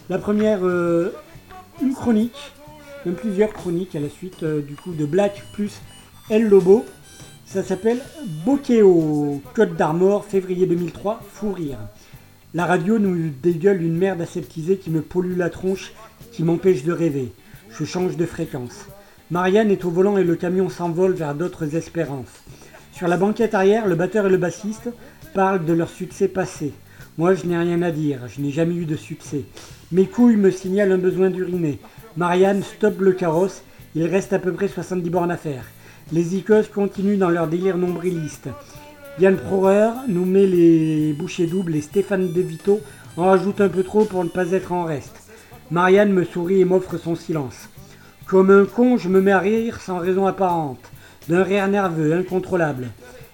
[0.10, 1.14] la première, euh,
[1.82, 2.54] une chronique,
[3.06, 5.82] même plusieurs chroniques à la suite euh, du coup de Black plus
[6.30, 6.86] El Lobo.
[7.46, 8.02] Ça s'appelle
[8.46, 11.78] Bokeo, Côte d'Armor, février 2003, fou rire.
[12.54, 15.94] La radio nous dégueule une merde aseptisée qui me pollue la tronche,
[16.32, 17.32] qui m'empêche de rêver.
[17.70, 18.86] Je change de fréquence.
[19.30, 22.44] Marianne est au volant et le camion s'envole vers d'autres espérances.
[22.98, 24.90] Sur la banquette arrière, le batteur et le bassiste
[25.36, 26.74] parlent de leur succès passé.
[27.20, 29.44] Moi, je n'ai rien à dire, je n'ai jamais eu de succès.
[29.92, 31.78] Mes couilles me signalent un besoin d'uriner.
[32.16, 33.62] Marianne stoppe le carrosse,
[33.94, 35.64] il reste à peu près 70 bornes à faire.
[36.12, 38.50] Les icos continuent dans leur délire nombriliste.
[39.20, 42.80] Yann Prorer nous met les bouchées doubles et Stéphane De Vito
[43.16, 45.18] en rajoute un peu trop pour ne pas être en reste.
[45.70, 47.70] Marianne me sourit et m'offre son silence.
[48.26, 50.92] Comme un con, je me mets à rire sans raison apparente,
[51.30, 52.88] d'un rire nerveux, incontrôlable.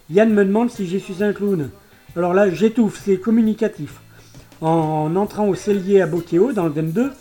[0.09, 1.69] Yann me demande si j'ai su un clown.
[2.15, 4.01] Alors là, j'étouffe, c'est communicatif.
[4.61, 7.11] En entrant au cellier à Bokeo, dans le 22,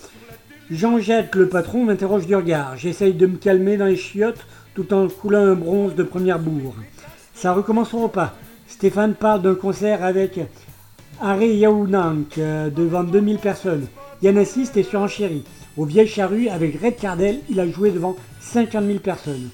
[0.71, 2.77] Jean-Jacques, le patron, m'interroge du regard.
[2.77, 6.75] J'essaye de me calmer dans les chiottes tout en coulant un bronze de première bourre.
[7.35, 8.35] Ça recommence au repas.
[8.69, 10.41] Stéphane parle d'un concert avec
[11.21, 13.87] Are Yaounank euh, devant 2000 personnes.
[14.23, 15.45] Yann assiste et surenchérit.
[15.77, 19.51] Au Vieille Charrue, avec Red Cardel, il a joué devant 50 000 personnes.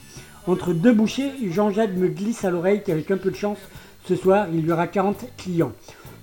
[0.49, 3.59] Entre deux bouchées, Jean-Jacques me glisse à l'oreille qu'avec un peu de chance,
[4.07, 5.72] ce soir, il y aura 40 clients.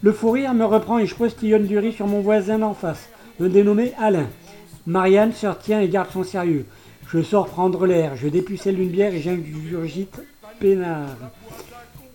[0.01, 3.07] Le fou rire me reprend et je postillonne du riz sur mon voisin d'en face.
[3.39, 4.25] un dénommé Alain.
[4.87, 6.65] Marianne se retient et garde son sérieux.
[7.07, 10.19] Je sors prendre l'air, je dépucelle une bière et j'ingurgite
[10.59, 11.17] peinard.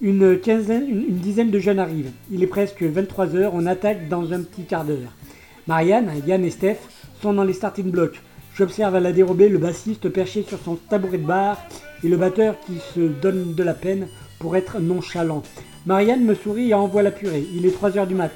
[0.00, 2.10] Une, quinzaine, une, une dizaine de jeunes arrivent.
[2.32, 5.14] Il est presque 23h, on attaque dans un petit quart d'heure.
[5.68, 6.78] Marianne, Yann et Steph
[7.22, 8.20] sont dans les starting blocks.
[8.54, 11.58] J'observe à la dérobée le bassiste perché sur son tabouret de bar
[12.02, 15.42] et le batteur qui se donne de la peine pour être nonchalant.
[15.86, 17.44] Marianne me sourit et envoie la purée.
[17.54, 18.32] Il est 3h du mat.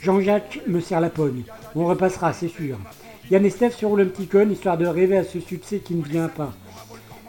[0.00, 1.44] Jean-Jacques me serre la pogne.
[1.74, 2.78] On repassera, c'est sûr.
[3.30, 5.94] Yann et Steph se roulent un petit con histoire de rêver à ce succès qui
[5.94, 6.52] ne vient pas.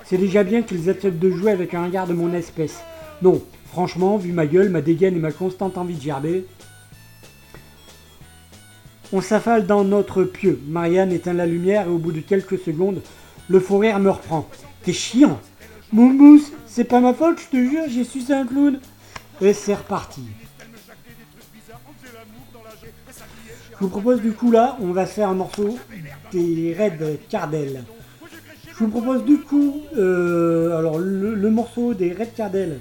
[0.03, 2.81] C'est déjà bien qu'ils acceptent de jouer avec un regard de mon espèce.
[3.21, 6.45] Non, franchement, vu ma gueule, ma dégaine et ma constante envie de gerber,
[9.13, 10.59] on s'affale dans notre pieu.
[10.67, 13.01] Marianne éteint la lumière et au bout de quelques secondes,
[13.49, 14.47] le fou rire me reprend.
[14.83, 15.39] T'es chiant
[15.91, 18.79] Mon mousse, c'est pas ma faute, je te jure, j'ai sucé un clown.
[19.41, 20.21] Et c'est reparti.
[23.71, 25.77] Je vous propose du coup là, on va faire un morceau
[26.31, 27.83] des Red Cardell.
[28.67, 32.79] Je vous propose du coup, euh, alors le, morceau des Red Cardell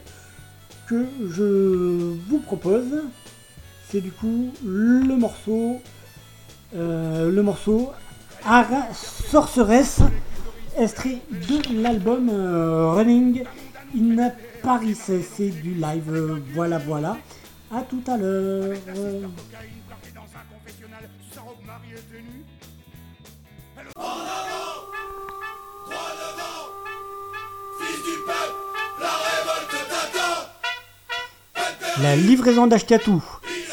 [0.88, 3.02] que je vous propose,
[3.88, 5.80] c'est du coup le morceau,
[6.74, 7.92] euh, le morceau
[8.44, 10.00] Ara Sorceress,
[10.76, 13.44] extrait de l'album euh, Running
[13.96, 14.30] in
[14.62, 14.96] Paris.
[14.96, 17.16] C'est du live, euh, voilà, voilà.
[17.72, 18.76] À tout à l'heure.
[32.02, 33.22] La livraison d'Ashkatou.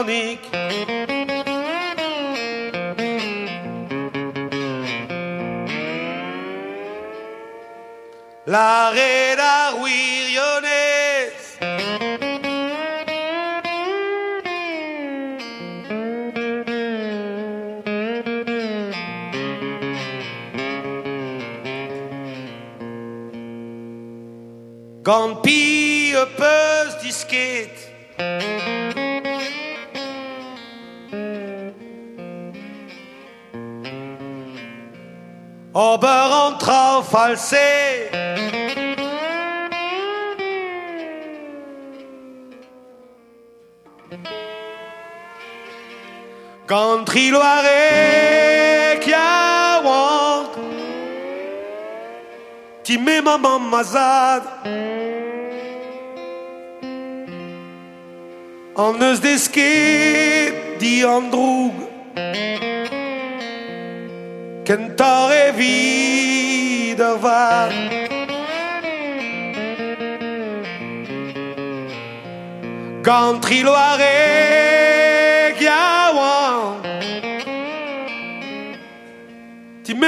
[0.00, 0.49] Sonic.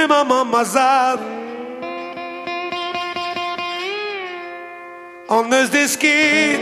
[0.07, 1.19] Maman mazad
[5.29, 6.59] En eus desket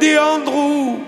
[0.00, 1.00] di androug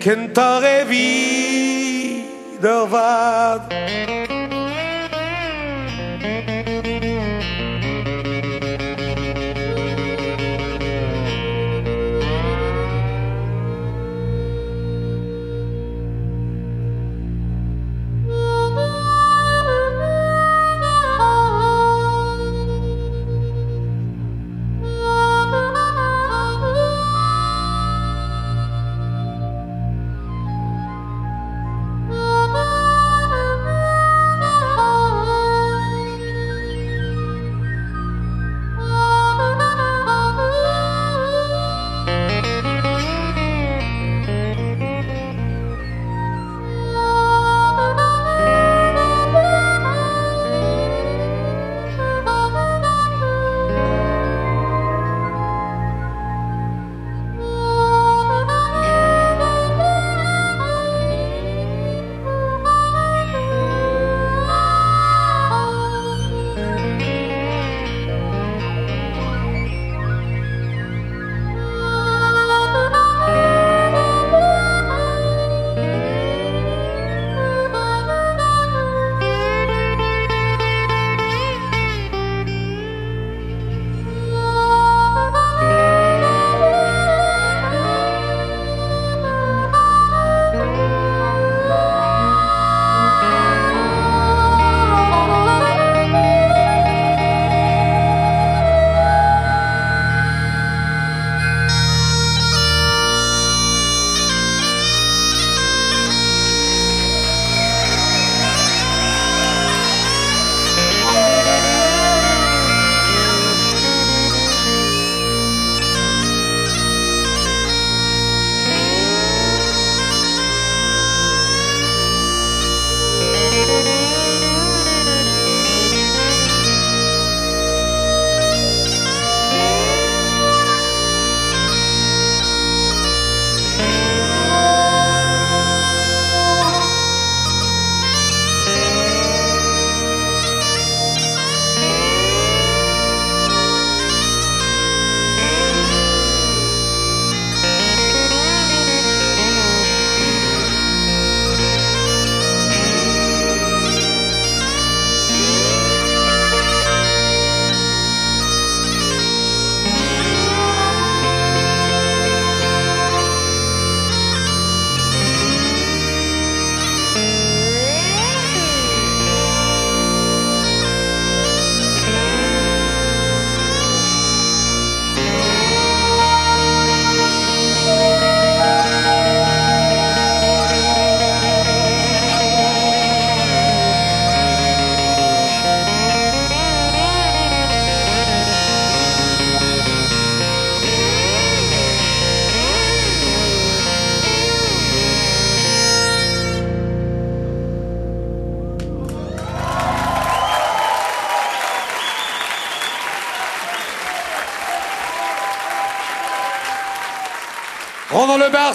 [0.00, 3.60] Kentar e vid a vad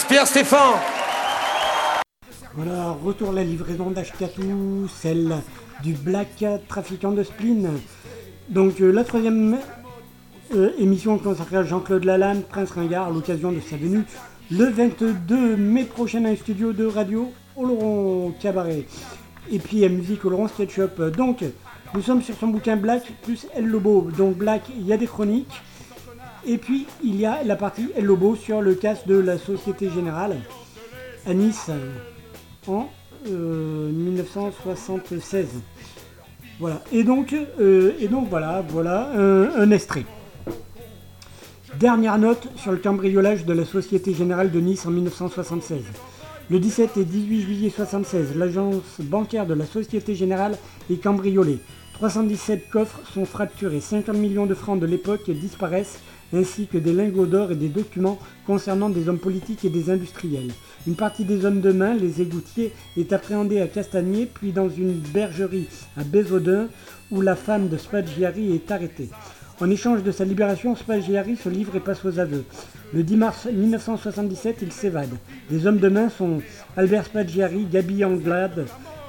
[0.03, 0.75] Pierre Stéphane.
[2.53, 5.35] Voilà, retour à la livraison d'Ashkatou, celle
[5.83, 7.69] du Black Trafiquant de Spleen.
[8.49, 9.57] Donc euh, la troisième
[10.53, 14.03] euh, émission consacrée à Jean-Claude Lalanne, Prince Ringard, à l'occasion de sa venue
[14.51, 18.85] le 22 mai prochain dans les studios de radio Oloron Cabaret.
[19.49, 21.01] Et puis à Musique Oloron Sketchup.
[21.15, 21.43] Donc
[21.93, 24.09] nous sommes sur son bouquin Black plus El Lobo.
[24.17, 25.61] Donc Black, il y a des chroniques.
[26.47, 29.89] Et puis il y a la partie El Lobo sur le casse de la Société
[29.89, 30.37] Générale
[31.25, 31.71] à Nice
[32.67, 32.87] en
[33.27, 35.47] euh, 1976.
[36.59, 36.81] Voilà.
[36.91, 40.05] Et donc, euh, et donc voilà, voilà un, un extrait.
[41.79, 45.81] Dernière note sur le cambriolage de la Société Générale de Nice en 1976.
[46.51, 50.57] Le 17 et 18 juillet 1976, l'agence bancaire de la Société Générale
[50.91, 51.57] est cambriolée.
[51.95, 55.99] 317 coffres sont fracturés, 50 millions de francs de l'époque disparaissent,
[56.35, 60.51] ainsi que des lingots d'or et des documents concernant des hommes politiques et des industriels.
[60.87, 64.93] Une partie des hommes de main, les égoutiers, est appréhendée à Castagnier, puis dans une
[64.93, 65.67] bergerie
[65.97, 66.67] à Bézodin,
[67.11, 69.09] où la femme de Spaggiari est arrêtée.
[69.61, 72.43] En échange de sa libération, Spaggiari se livre et passe aux aveux.
[72.93, 75.15] Le 10 mars 1977, il s'évade.
[75.49, 76.41] Les hommes de main sont
[76.75, 78.65] Albert Spaggiari, Gabi Anglade,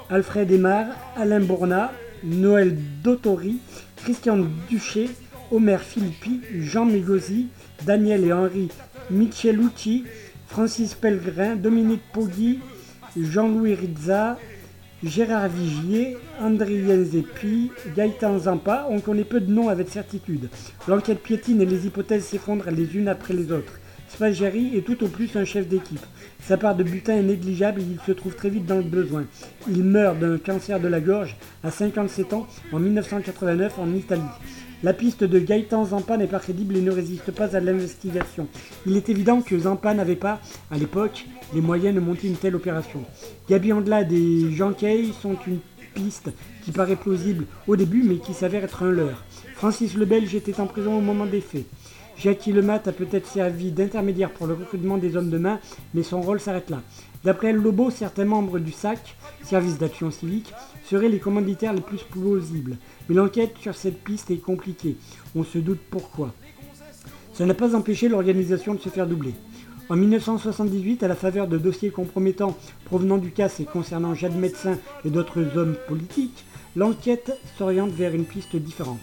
[0.09, 0.85] Alfred Aymar,
[1.17, 1.91] Alain Bourna,
[2.23, 3.57] Noël Dottori,
[3.97, 5.09] Christian Duché,
[5.51, 7.47] Omer Filippi, Jean Mégosi,
[7.85, 8.69] Daniel et Henri
[9.09, 10.03] Michelucci,
[10.47, 12.59] Francis Pellegrin, Dominique Poggi,
[13.17, 14.37] Jean-Louis Rizza,
[15.03, 20.49] Gérard Vigier, André Zepi, Gaëtan Zampa, on connaît peu de noms avec certitude.
[20.87, 23.79] L'enquête piétine et les hypothèses s'effondrent les unes après les autres.
[24.09, 26.05] Spaggiari est tout au plus un chef d'équipe.
[26.41, 29.25] Sa part de butin est négligeable et il se trouve très vite dans le besoin.
[29.69, 34.21] Il meurt d'un cancer de la gorge à 57 ans en 1989 en Italie.
[34.83, 38.47] La piste de Gaëtan Zampa n'est pas crédible et ne résiste pas à l'investigation.
[38.85, 41.25] Il est évident que Zampa n'avait pas, à l'époque,
[41.55, 43.03] les moyens de monter une telle opération.
[43.49, 45.61] Gabi Andelade et Jean Kay sont une
[45.95, 46.29] piste
[46.63, 49.23] qui paraît plausible au début mais qui s'avère être un leurre.
[49.55, 51.65] Francis le Belge était en prison au moment des faits.
[52.19, 55.59] Jackie Lemat a peut-être servi d'intermédiaire pour le recrutement des hommes de main,
[55.93, 56.81] mais son rôle s'arrête là.
[57.23, 60.51] D'après Lobo, certains membres du SAC, Service d'action civique,
[60.83, 62.77] seraient les commanditaires les plus plausibles.
[63.07, 64.97] Mais l'enquête sur cette piste est compliquée.
[65.35, 66.33] On se doute pourquoi.
[67.33, 69.33] Ça n'a pas empêché l'organisation de se faire doubler.
[69.89, 74.77] En 1978, à la faveur de dossiers compromettants provenant du CAS et concernant Jade Médecin
[75.05, 76.43] et d'autres hommes politiques,
[76.75, 78.99] l'enquête s'oriente vers une piste différente.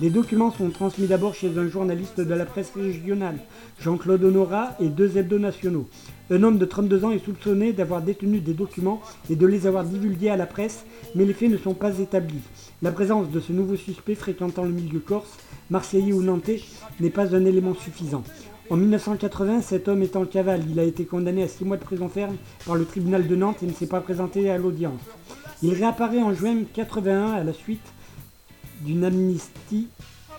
[0.00, 3.40] Les documents sont transmis d'abord chez un journaliste de la presse régionale,
[3.80, 5.88] Jean-Claude Honorat, et deux hebdos nationaux.
[6.30, 9.82] Un homme de 32 ans est soupçonné d'avoir détenu des documents et de les avoir
[9.82, 10.84] divulgués à la presse,
[11.16, 12.42] mais les faits ne sont pas établis.
[12.80, 15.36] La présence de ce nouveau suspect fréquentant le milieu corse,
[15.68, 16.62] marseillais ou nantais,
[17.00, 18.22] n'est pas un élément suffisant.
[18.70, 20.62] En 1980, cet homme est en cavale.
[20.70, 23.64] Il a été condamné à 6 mois de prison ferme par le tribunal de Nantes
[23.64, 25.00] et ne s'est pas présenté à l'audience.
[25.60, 27.82] Il réapparaît en juin 1981 à la suite
[28.82, 29.88] d'une amnistie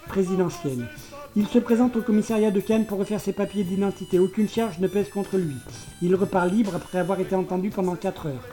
[0.08, 0.88] présidentielle.
[1.36, 4.18] Il se présente au commissariat de Cannes pour refaire ses papiers d'identité.
[4.18, 5.56] Aucune charge ne pèse contre lui.
[6.02, 8.46] Il repart libre après avoir été entendu pendant 4 heures.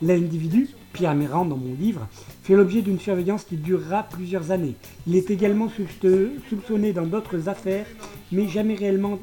[0.00, 2.08] L'individu, Pierre Méran dans mon livre,
[2.42, 4.74] fait l'objet d'une surveillance qui durera plusieurs années.
[5.06, 5.68] Il est également
[6.48, 7.84] soupçonné dans d'autres affaires,
[8.32, 9.18] mais jamais réellement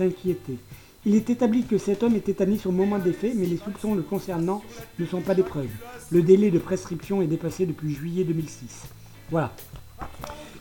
[0.00, 0.56] inquiété.
[1.04, 3.94] Il est établi que cet homme était Nice au moment des faits, mais les soupçons
[3.94, 4.62] le concernant
[4.98, 5.68] ne sont pas des preuves.
[6.10, 8.86] Le délai de prescription est dépassé depuis juillet 2006.
[9.30, 9.52] Voilà.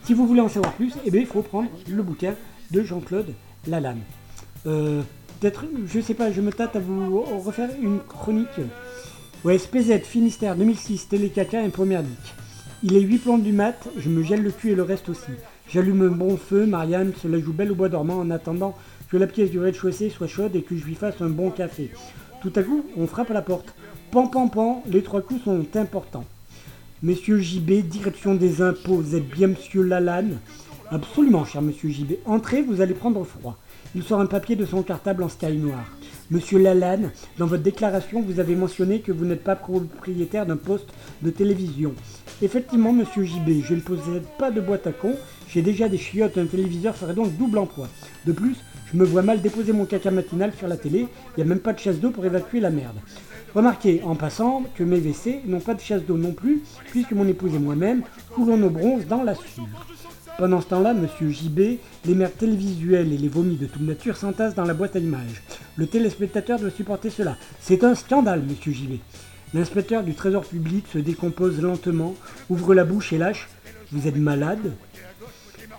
[0.03, 2.36] Si vous voulez en savoir plus, eh bien, il faut prendre le bouquin
[2.72, 3.34] de Jean-Claude
[3.68, 4.01] Lalanne.
[4.65, 5.01] Euh,
[5.39, 8.47] Peut-être, je sais pas, je me tâte à vous refaire une chronique.
[9.43, 12.17] Ouais, SPZ, Finistère 2006, Télécaca, un première dick.
[12.81, 15.31] Il est 8 plombes du mat, je me gèle le cul et le reste aussi.
[15.69, 18.75] J'allume un bon feu, Marianne se la joue belle au bois dormant en attendant
[19.09, 21.91] que la pièce du rez-de-chaussée soit chaude et que je lui fasse un bon café.
[22.41, 23.75] Tout à coup, on frappe à la porte.
[24.09, 26.25] Pan pan pan, les trois coups sont importants.
[27.03, 30.39] Monsieur JB, direction des impôts, vous êtes bien monsieur Lalanne?
[30.89, 32.13] Absolument, cher monsieur JB.
[32.25, 33.57] Entrez, vous allez prendre froid.
[33.95, 35.85] Il sort un papier de son cartable en sky noir.
[36.30, 40.89] Monsieur Lalanne, dans votre déclaration, vous avez mentionné que vous n'êtes pas propriétaire d'un poste
[41.21, 41.93] de télévision.
[42.41, 45.15] Effectivement, monsieur JB, je ne possède pas de boîte à con,
[45.47, 47.88] j'ai déjà des chiottes, un téléviseur ferait donc double emploi.
[48.25, 48.57] De plus,
[48.91, 51.61] je me vois mal déposer mon caca matinal sur la télé, il n'y a même
[51.61, 52.97] pas de chasse d'eau pour évacuer la merde.
[53.55, 57.25] Remarquez en passant que mes WC n'ont pas de chasse d'eau non plus, puisque mon
[57.25, 58.01] épouse et moi-même
[58.36, 59.96] coulons nos bronzes dans la sûre.
[60.38, 64.53] Pendant ce temps-là, monsieur JB, les mères télévisuelles et les vomis de toute nature s'entassent
[64.53, 65.41] dans la boîte à images.
[65.77, 67.38] Le téléspectateur doit supporter cela.
[67.59, 68.99] C'est un scandale, monsieur JB.
[69.55, 72.13] L'inspecteur du trésor public se décompose lentement,
[72.51, 73.49] ouvre la bouche et lâche
[73.91, 74.73] Vous êtes malade?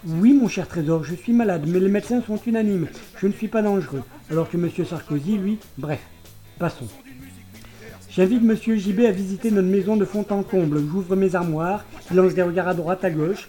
[0.05, 2.89] Oui, mon cher trésor, je suis malade, mais les médecins sont unanimes.
[3.21, 4.03] Je ne suis pas dangereux.
[4.29, 6.01] Alors que monsieur Sarkozy, lui, bref,
[6.59, 6.89] passons.
[8.11, 10.81] J'invite Monsieur JB à visiter notre maison de fond en comble.
[10.81, 13.49] J'ouvre mes armoires, il lance des regards à droite, à gauche.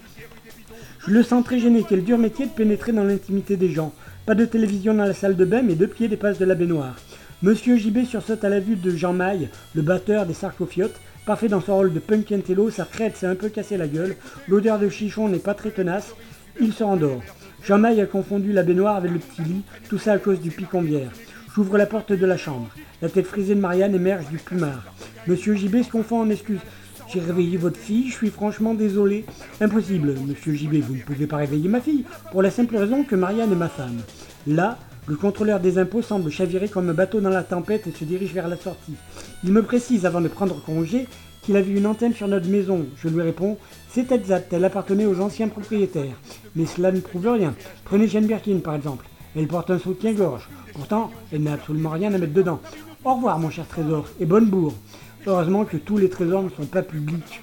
[1.08, 3.94] Je le sens très gêné, quel dur métier de pénétrer dans l'intimité des gens.
[4.26, 6.98] Pas de télévision dans la salle de bain, mais deux pieds dépassent de la baignoire.
[7.42, 11.00] Monsieur JB sursaute à la vue de Jean Maille, le batteur des Sarcofiotes.
[11.26, 14.18] Parfait dans son rôle de punk intello, sa crête s'est un peu cassé la gueule.
[14.50, 16.14] L'odeur de chichon n'est pas très tenace.
[16.60, 17.22] Il se rendort.
[17.64, 20.52] Jean Maille a confondu la baignoire avec le petit lit, tout ça à cause du
[20.52, 21.12] picombière.
[21.56, 22.70] J'ouvre la porte de la chambre.
[23.02, 24.94] La tête frisée de Marianne émerge du plumard.
[25.28, 26.60] Monsieur JB se confond en excuses.
[27.12, 29.26] J'ai réveillé votre fille, je suis franchement désolé.
[29.62, 33.16] Impossible, monsieur JB, vous ne pouvez pas réveiller ma fille, pour la simple raison que
[33.16, 33.98] Marianne est ma femme.
[34.46, 38.04] Là, le contrôleur des impôts semble chavirer comme un bateau dans la tempête et se
[38.04, 38.94] dirige vers la sortie.
[39.44, 41.08] Il me précise avant de prendre congé
[41.42, 42.86] qu'il a vu une antenne sur notre maison.
[43.02, 43.58] Je lui réponds
[43.90, 46.20] C'est exact, elle appartenait aux anciens propriétaires.
[46.56, 47.56] Mais cela ne prouve rien.
[47.86, 49.08] Prenez Jeanne Birkin par exemple.
[49.36, 50.48] Elle porte un soutien-gorge.
[50.76, 52.60] Pourtant, elle n'a absolument rien à mettre dedans.
[53.04, 54.76] Au revoir mon cher trésor et bonne bourre.
[55.28, 57.42] Heureusement que tous les trésors ne sont pas publics.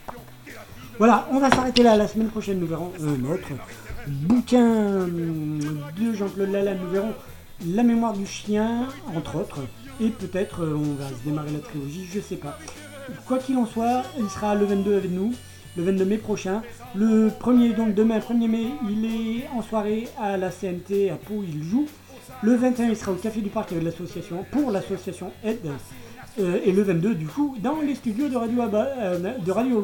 [0.99, 1.97] Voilà, on va s'arrêter là.
[1.97, 3.49] La semaine prochaine, nous verrons un autre
[4.07, 6.79] bouquin de Jean-Claude Lalanne.
[6.83, 7.13] Nous verrons
[7.67, 9.61] La mémoire du chien, entre autres.
[10.01, 12.59] Et peut-être euh, on va se démarrer la trilogie, je sais pas.
[13.27, 15.33] Quoi qu'il en soit, il sera le 22 avec nous,
[15.77, 16.63] le 22 mai prochain.
[16.95, 21.43] Le 1er, donc demain, 1er mai, il est en soirée à la CNT à Pau,
[21.47, 21.87] il joue.
[22.43, 25.71] Le 21, il sera au Café du Parc avec l'association, pour l'association Aide.
[26.39, 29.83] Euh, et le 22, du coup, dans les studios de Radio, Abba, euh, de Radio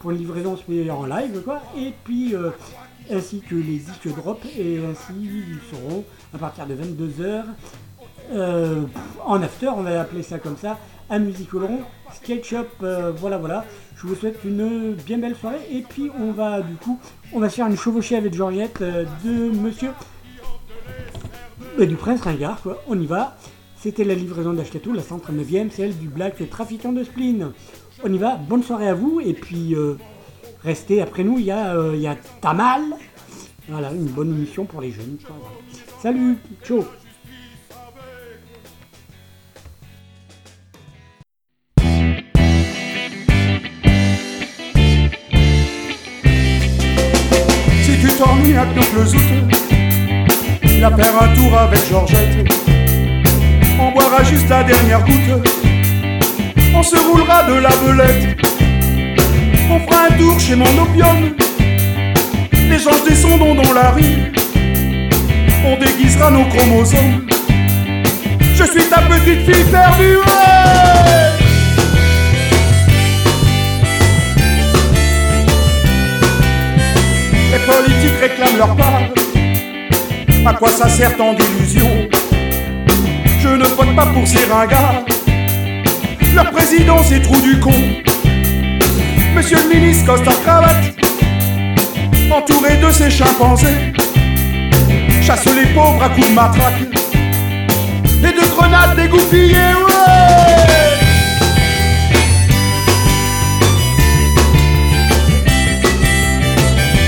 [0.00, 0.56] pour une livraison
[0.90, 1.62] en live, quoi.
[1.78, 2.50] Et puis, euh,
[3.10, 7.44] ainsi que les disques drop, et ainsi, ils seront, à partir de 22h,
[9.24, 10.78] en after, on va appeler ça comme ça,
[11.08, 11.80] à Musique Oloron,
[12.12, 12.66] SketchUp,
[13.16, 13.64] voilà, voilà.
[13.96, 16.98] Je vous souhaite une bien belle soirée, et puis on va, du coup,
[17.32, 19.90] on va faire une chevauchée avec Georgette de Monsieur...
[21.78, 22.82] du Prince Ringard, quoi.
[22.88, 23.36] On y va.
[23.86, 27.52] C'était la livraison d'Ashkatou, la 139e, celle du Black Trafiquant de Spleen.
[28.02, 29.94] On y va, bonne soirée à vous, et puis euh,
[30.64, 32.82] restez après nous, il y, a, euh, y a Tamal.
[33.68, 35.18] Voilà, une bonne émission pour les jeunes.
[36.02, 36.84] Salut, ciao
[47.84, 49.18] Si tu t'ennuies le zout,
[50.80, 52.65] la faire un tour avec Georgette.
[53.78, 55.50] On boira juste la dernière goutte.
[56.74, 58.36] On se roulera de la belette.
[59.70, 61.34] On fera un tour chez mon opium.
[62.52, 64.32] Les gens descendront dans la rue.
[65.64, 67.26] On déguisera nos chromosomes.
[68.54, 70.18] Je suis ta petite fille perdue.
[77.52, 79.02] Les politiques réclament leur part.
[80.46, 82.05] À quoi ça sert tant d'illusions
[83.38, 85.04] Je ne vote pas pour ces ringards.
[86.34, 87.72] Leur président, c'est trou du con.
[89.34, 90.94] Monsieur le ministre, costard cravate.
[92.30, 93.92] Entouré de ses chimpanzés.
[95.22, 96.82] Chasse les pauvres à coups de matraque.
[98.22, 99.96] Et de grenades dégoupillées, ouais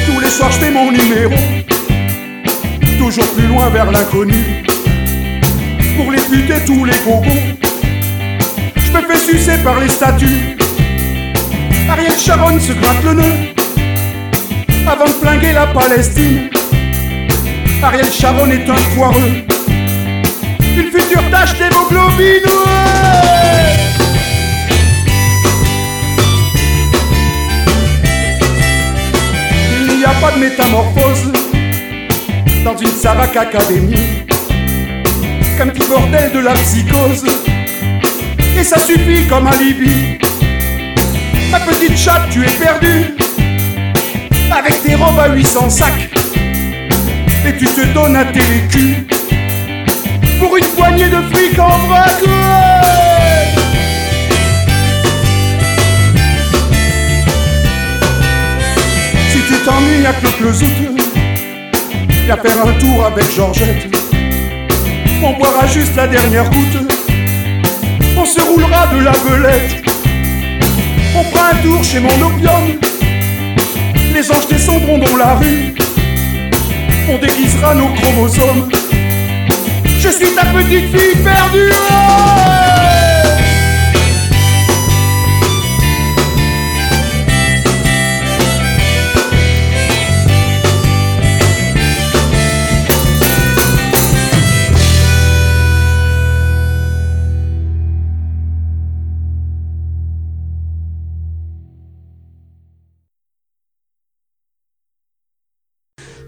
[0.07, 1.35] Tous les soirs je fais mon numéro
[2.99, 4.63] Toujours plus loin vers l'inconnu
[5.99, 7.27] Pour les buter tous les gogos
[8.77, 10.57] Je me fais sucer par les statues.
[11.91, 13.35] Ariel Sharon se gratte le nœud
[14.87, 16.51] Avant de flinguer la Palestine.
[17.83, 19.43] Ariel Sharon est un foireux.
[20.61, 23.59] Une future tâche d'hémoglobine ouais.
[29.81, 31.33] Il n'y a pas de métamorphose
[32.65, 34.28] dans une Sarac Académie
[35.59, 37.25] qu'un petit bordel de la psychose.
[38.57, 40.19] Et ça suffit comme alibi.
[41.51, 43.17] Ma petite chatte, tu es perdue
[44.53, 46.11] avec tes robes à 800 sacs.
[47.45, 49.05] Et tu te donnes un télécul
[50.39, 52.29] pour une poignée de fric en ouais.
[59.33, 60.67] Si tu t'ennuies à le zout,
[62.25, 63.98] viens faire un tour avec Georgette.
[65.21, 66.93] On boira juste la dernière goutte,
[68.17, 69.83] on se roulera de la belette.
[71.17, 72.79] On fera un tour chez mon opium,
[74.15, 75.75] les anges descendront dans la rue.
[77.11, 78.69] On déguisera nos chromosomes.
[79.99, 81.73] Je suis ta petite fille perdue.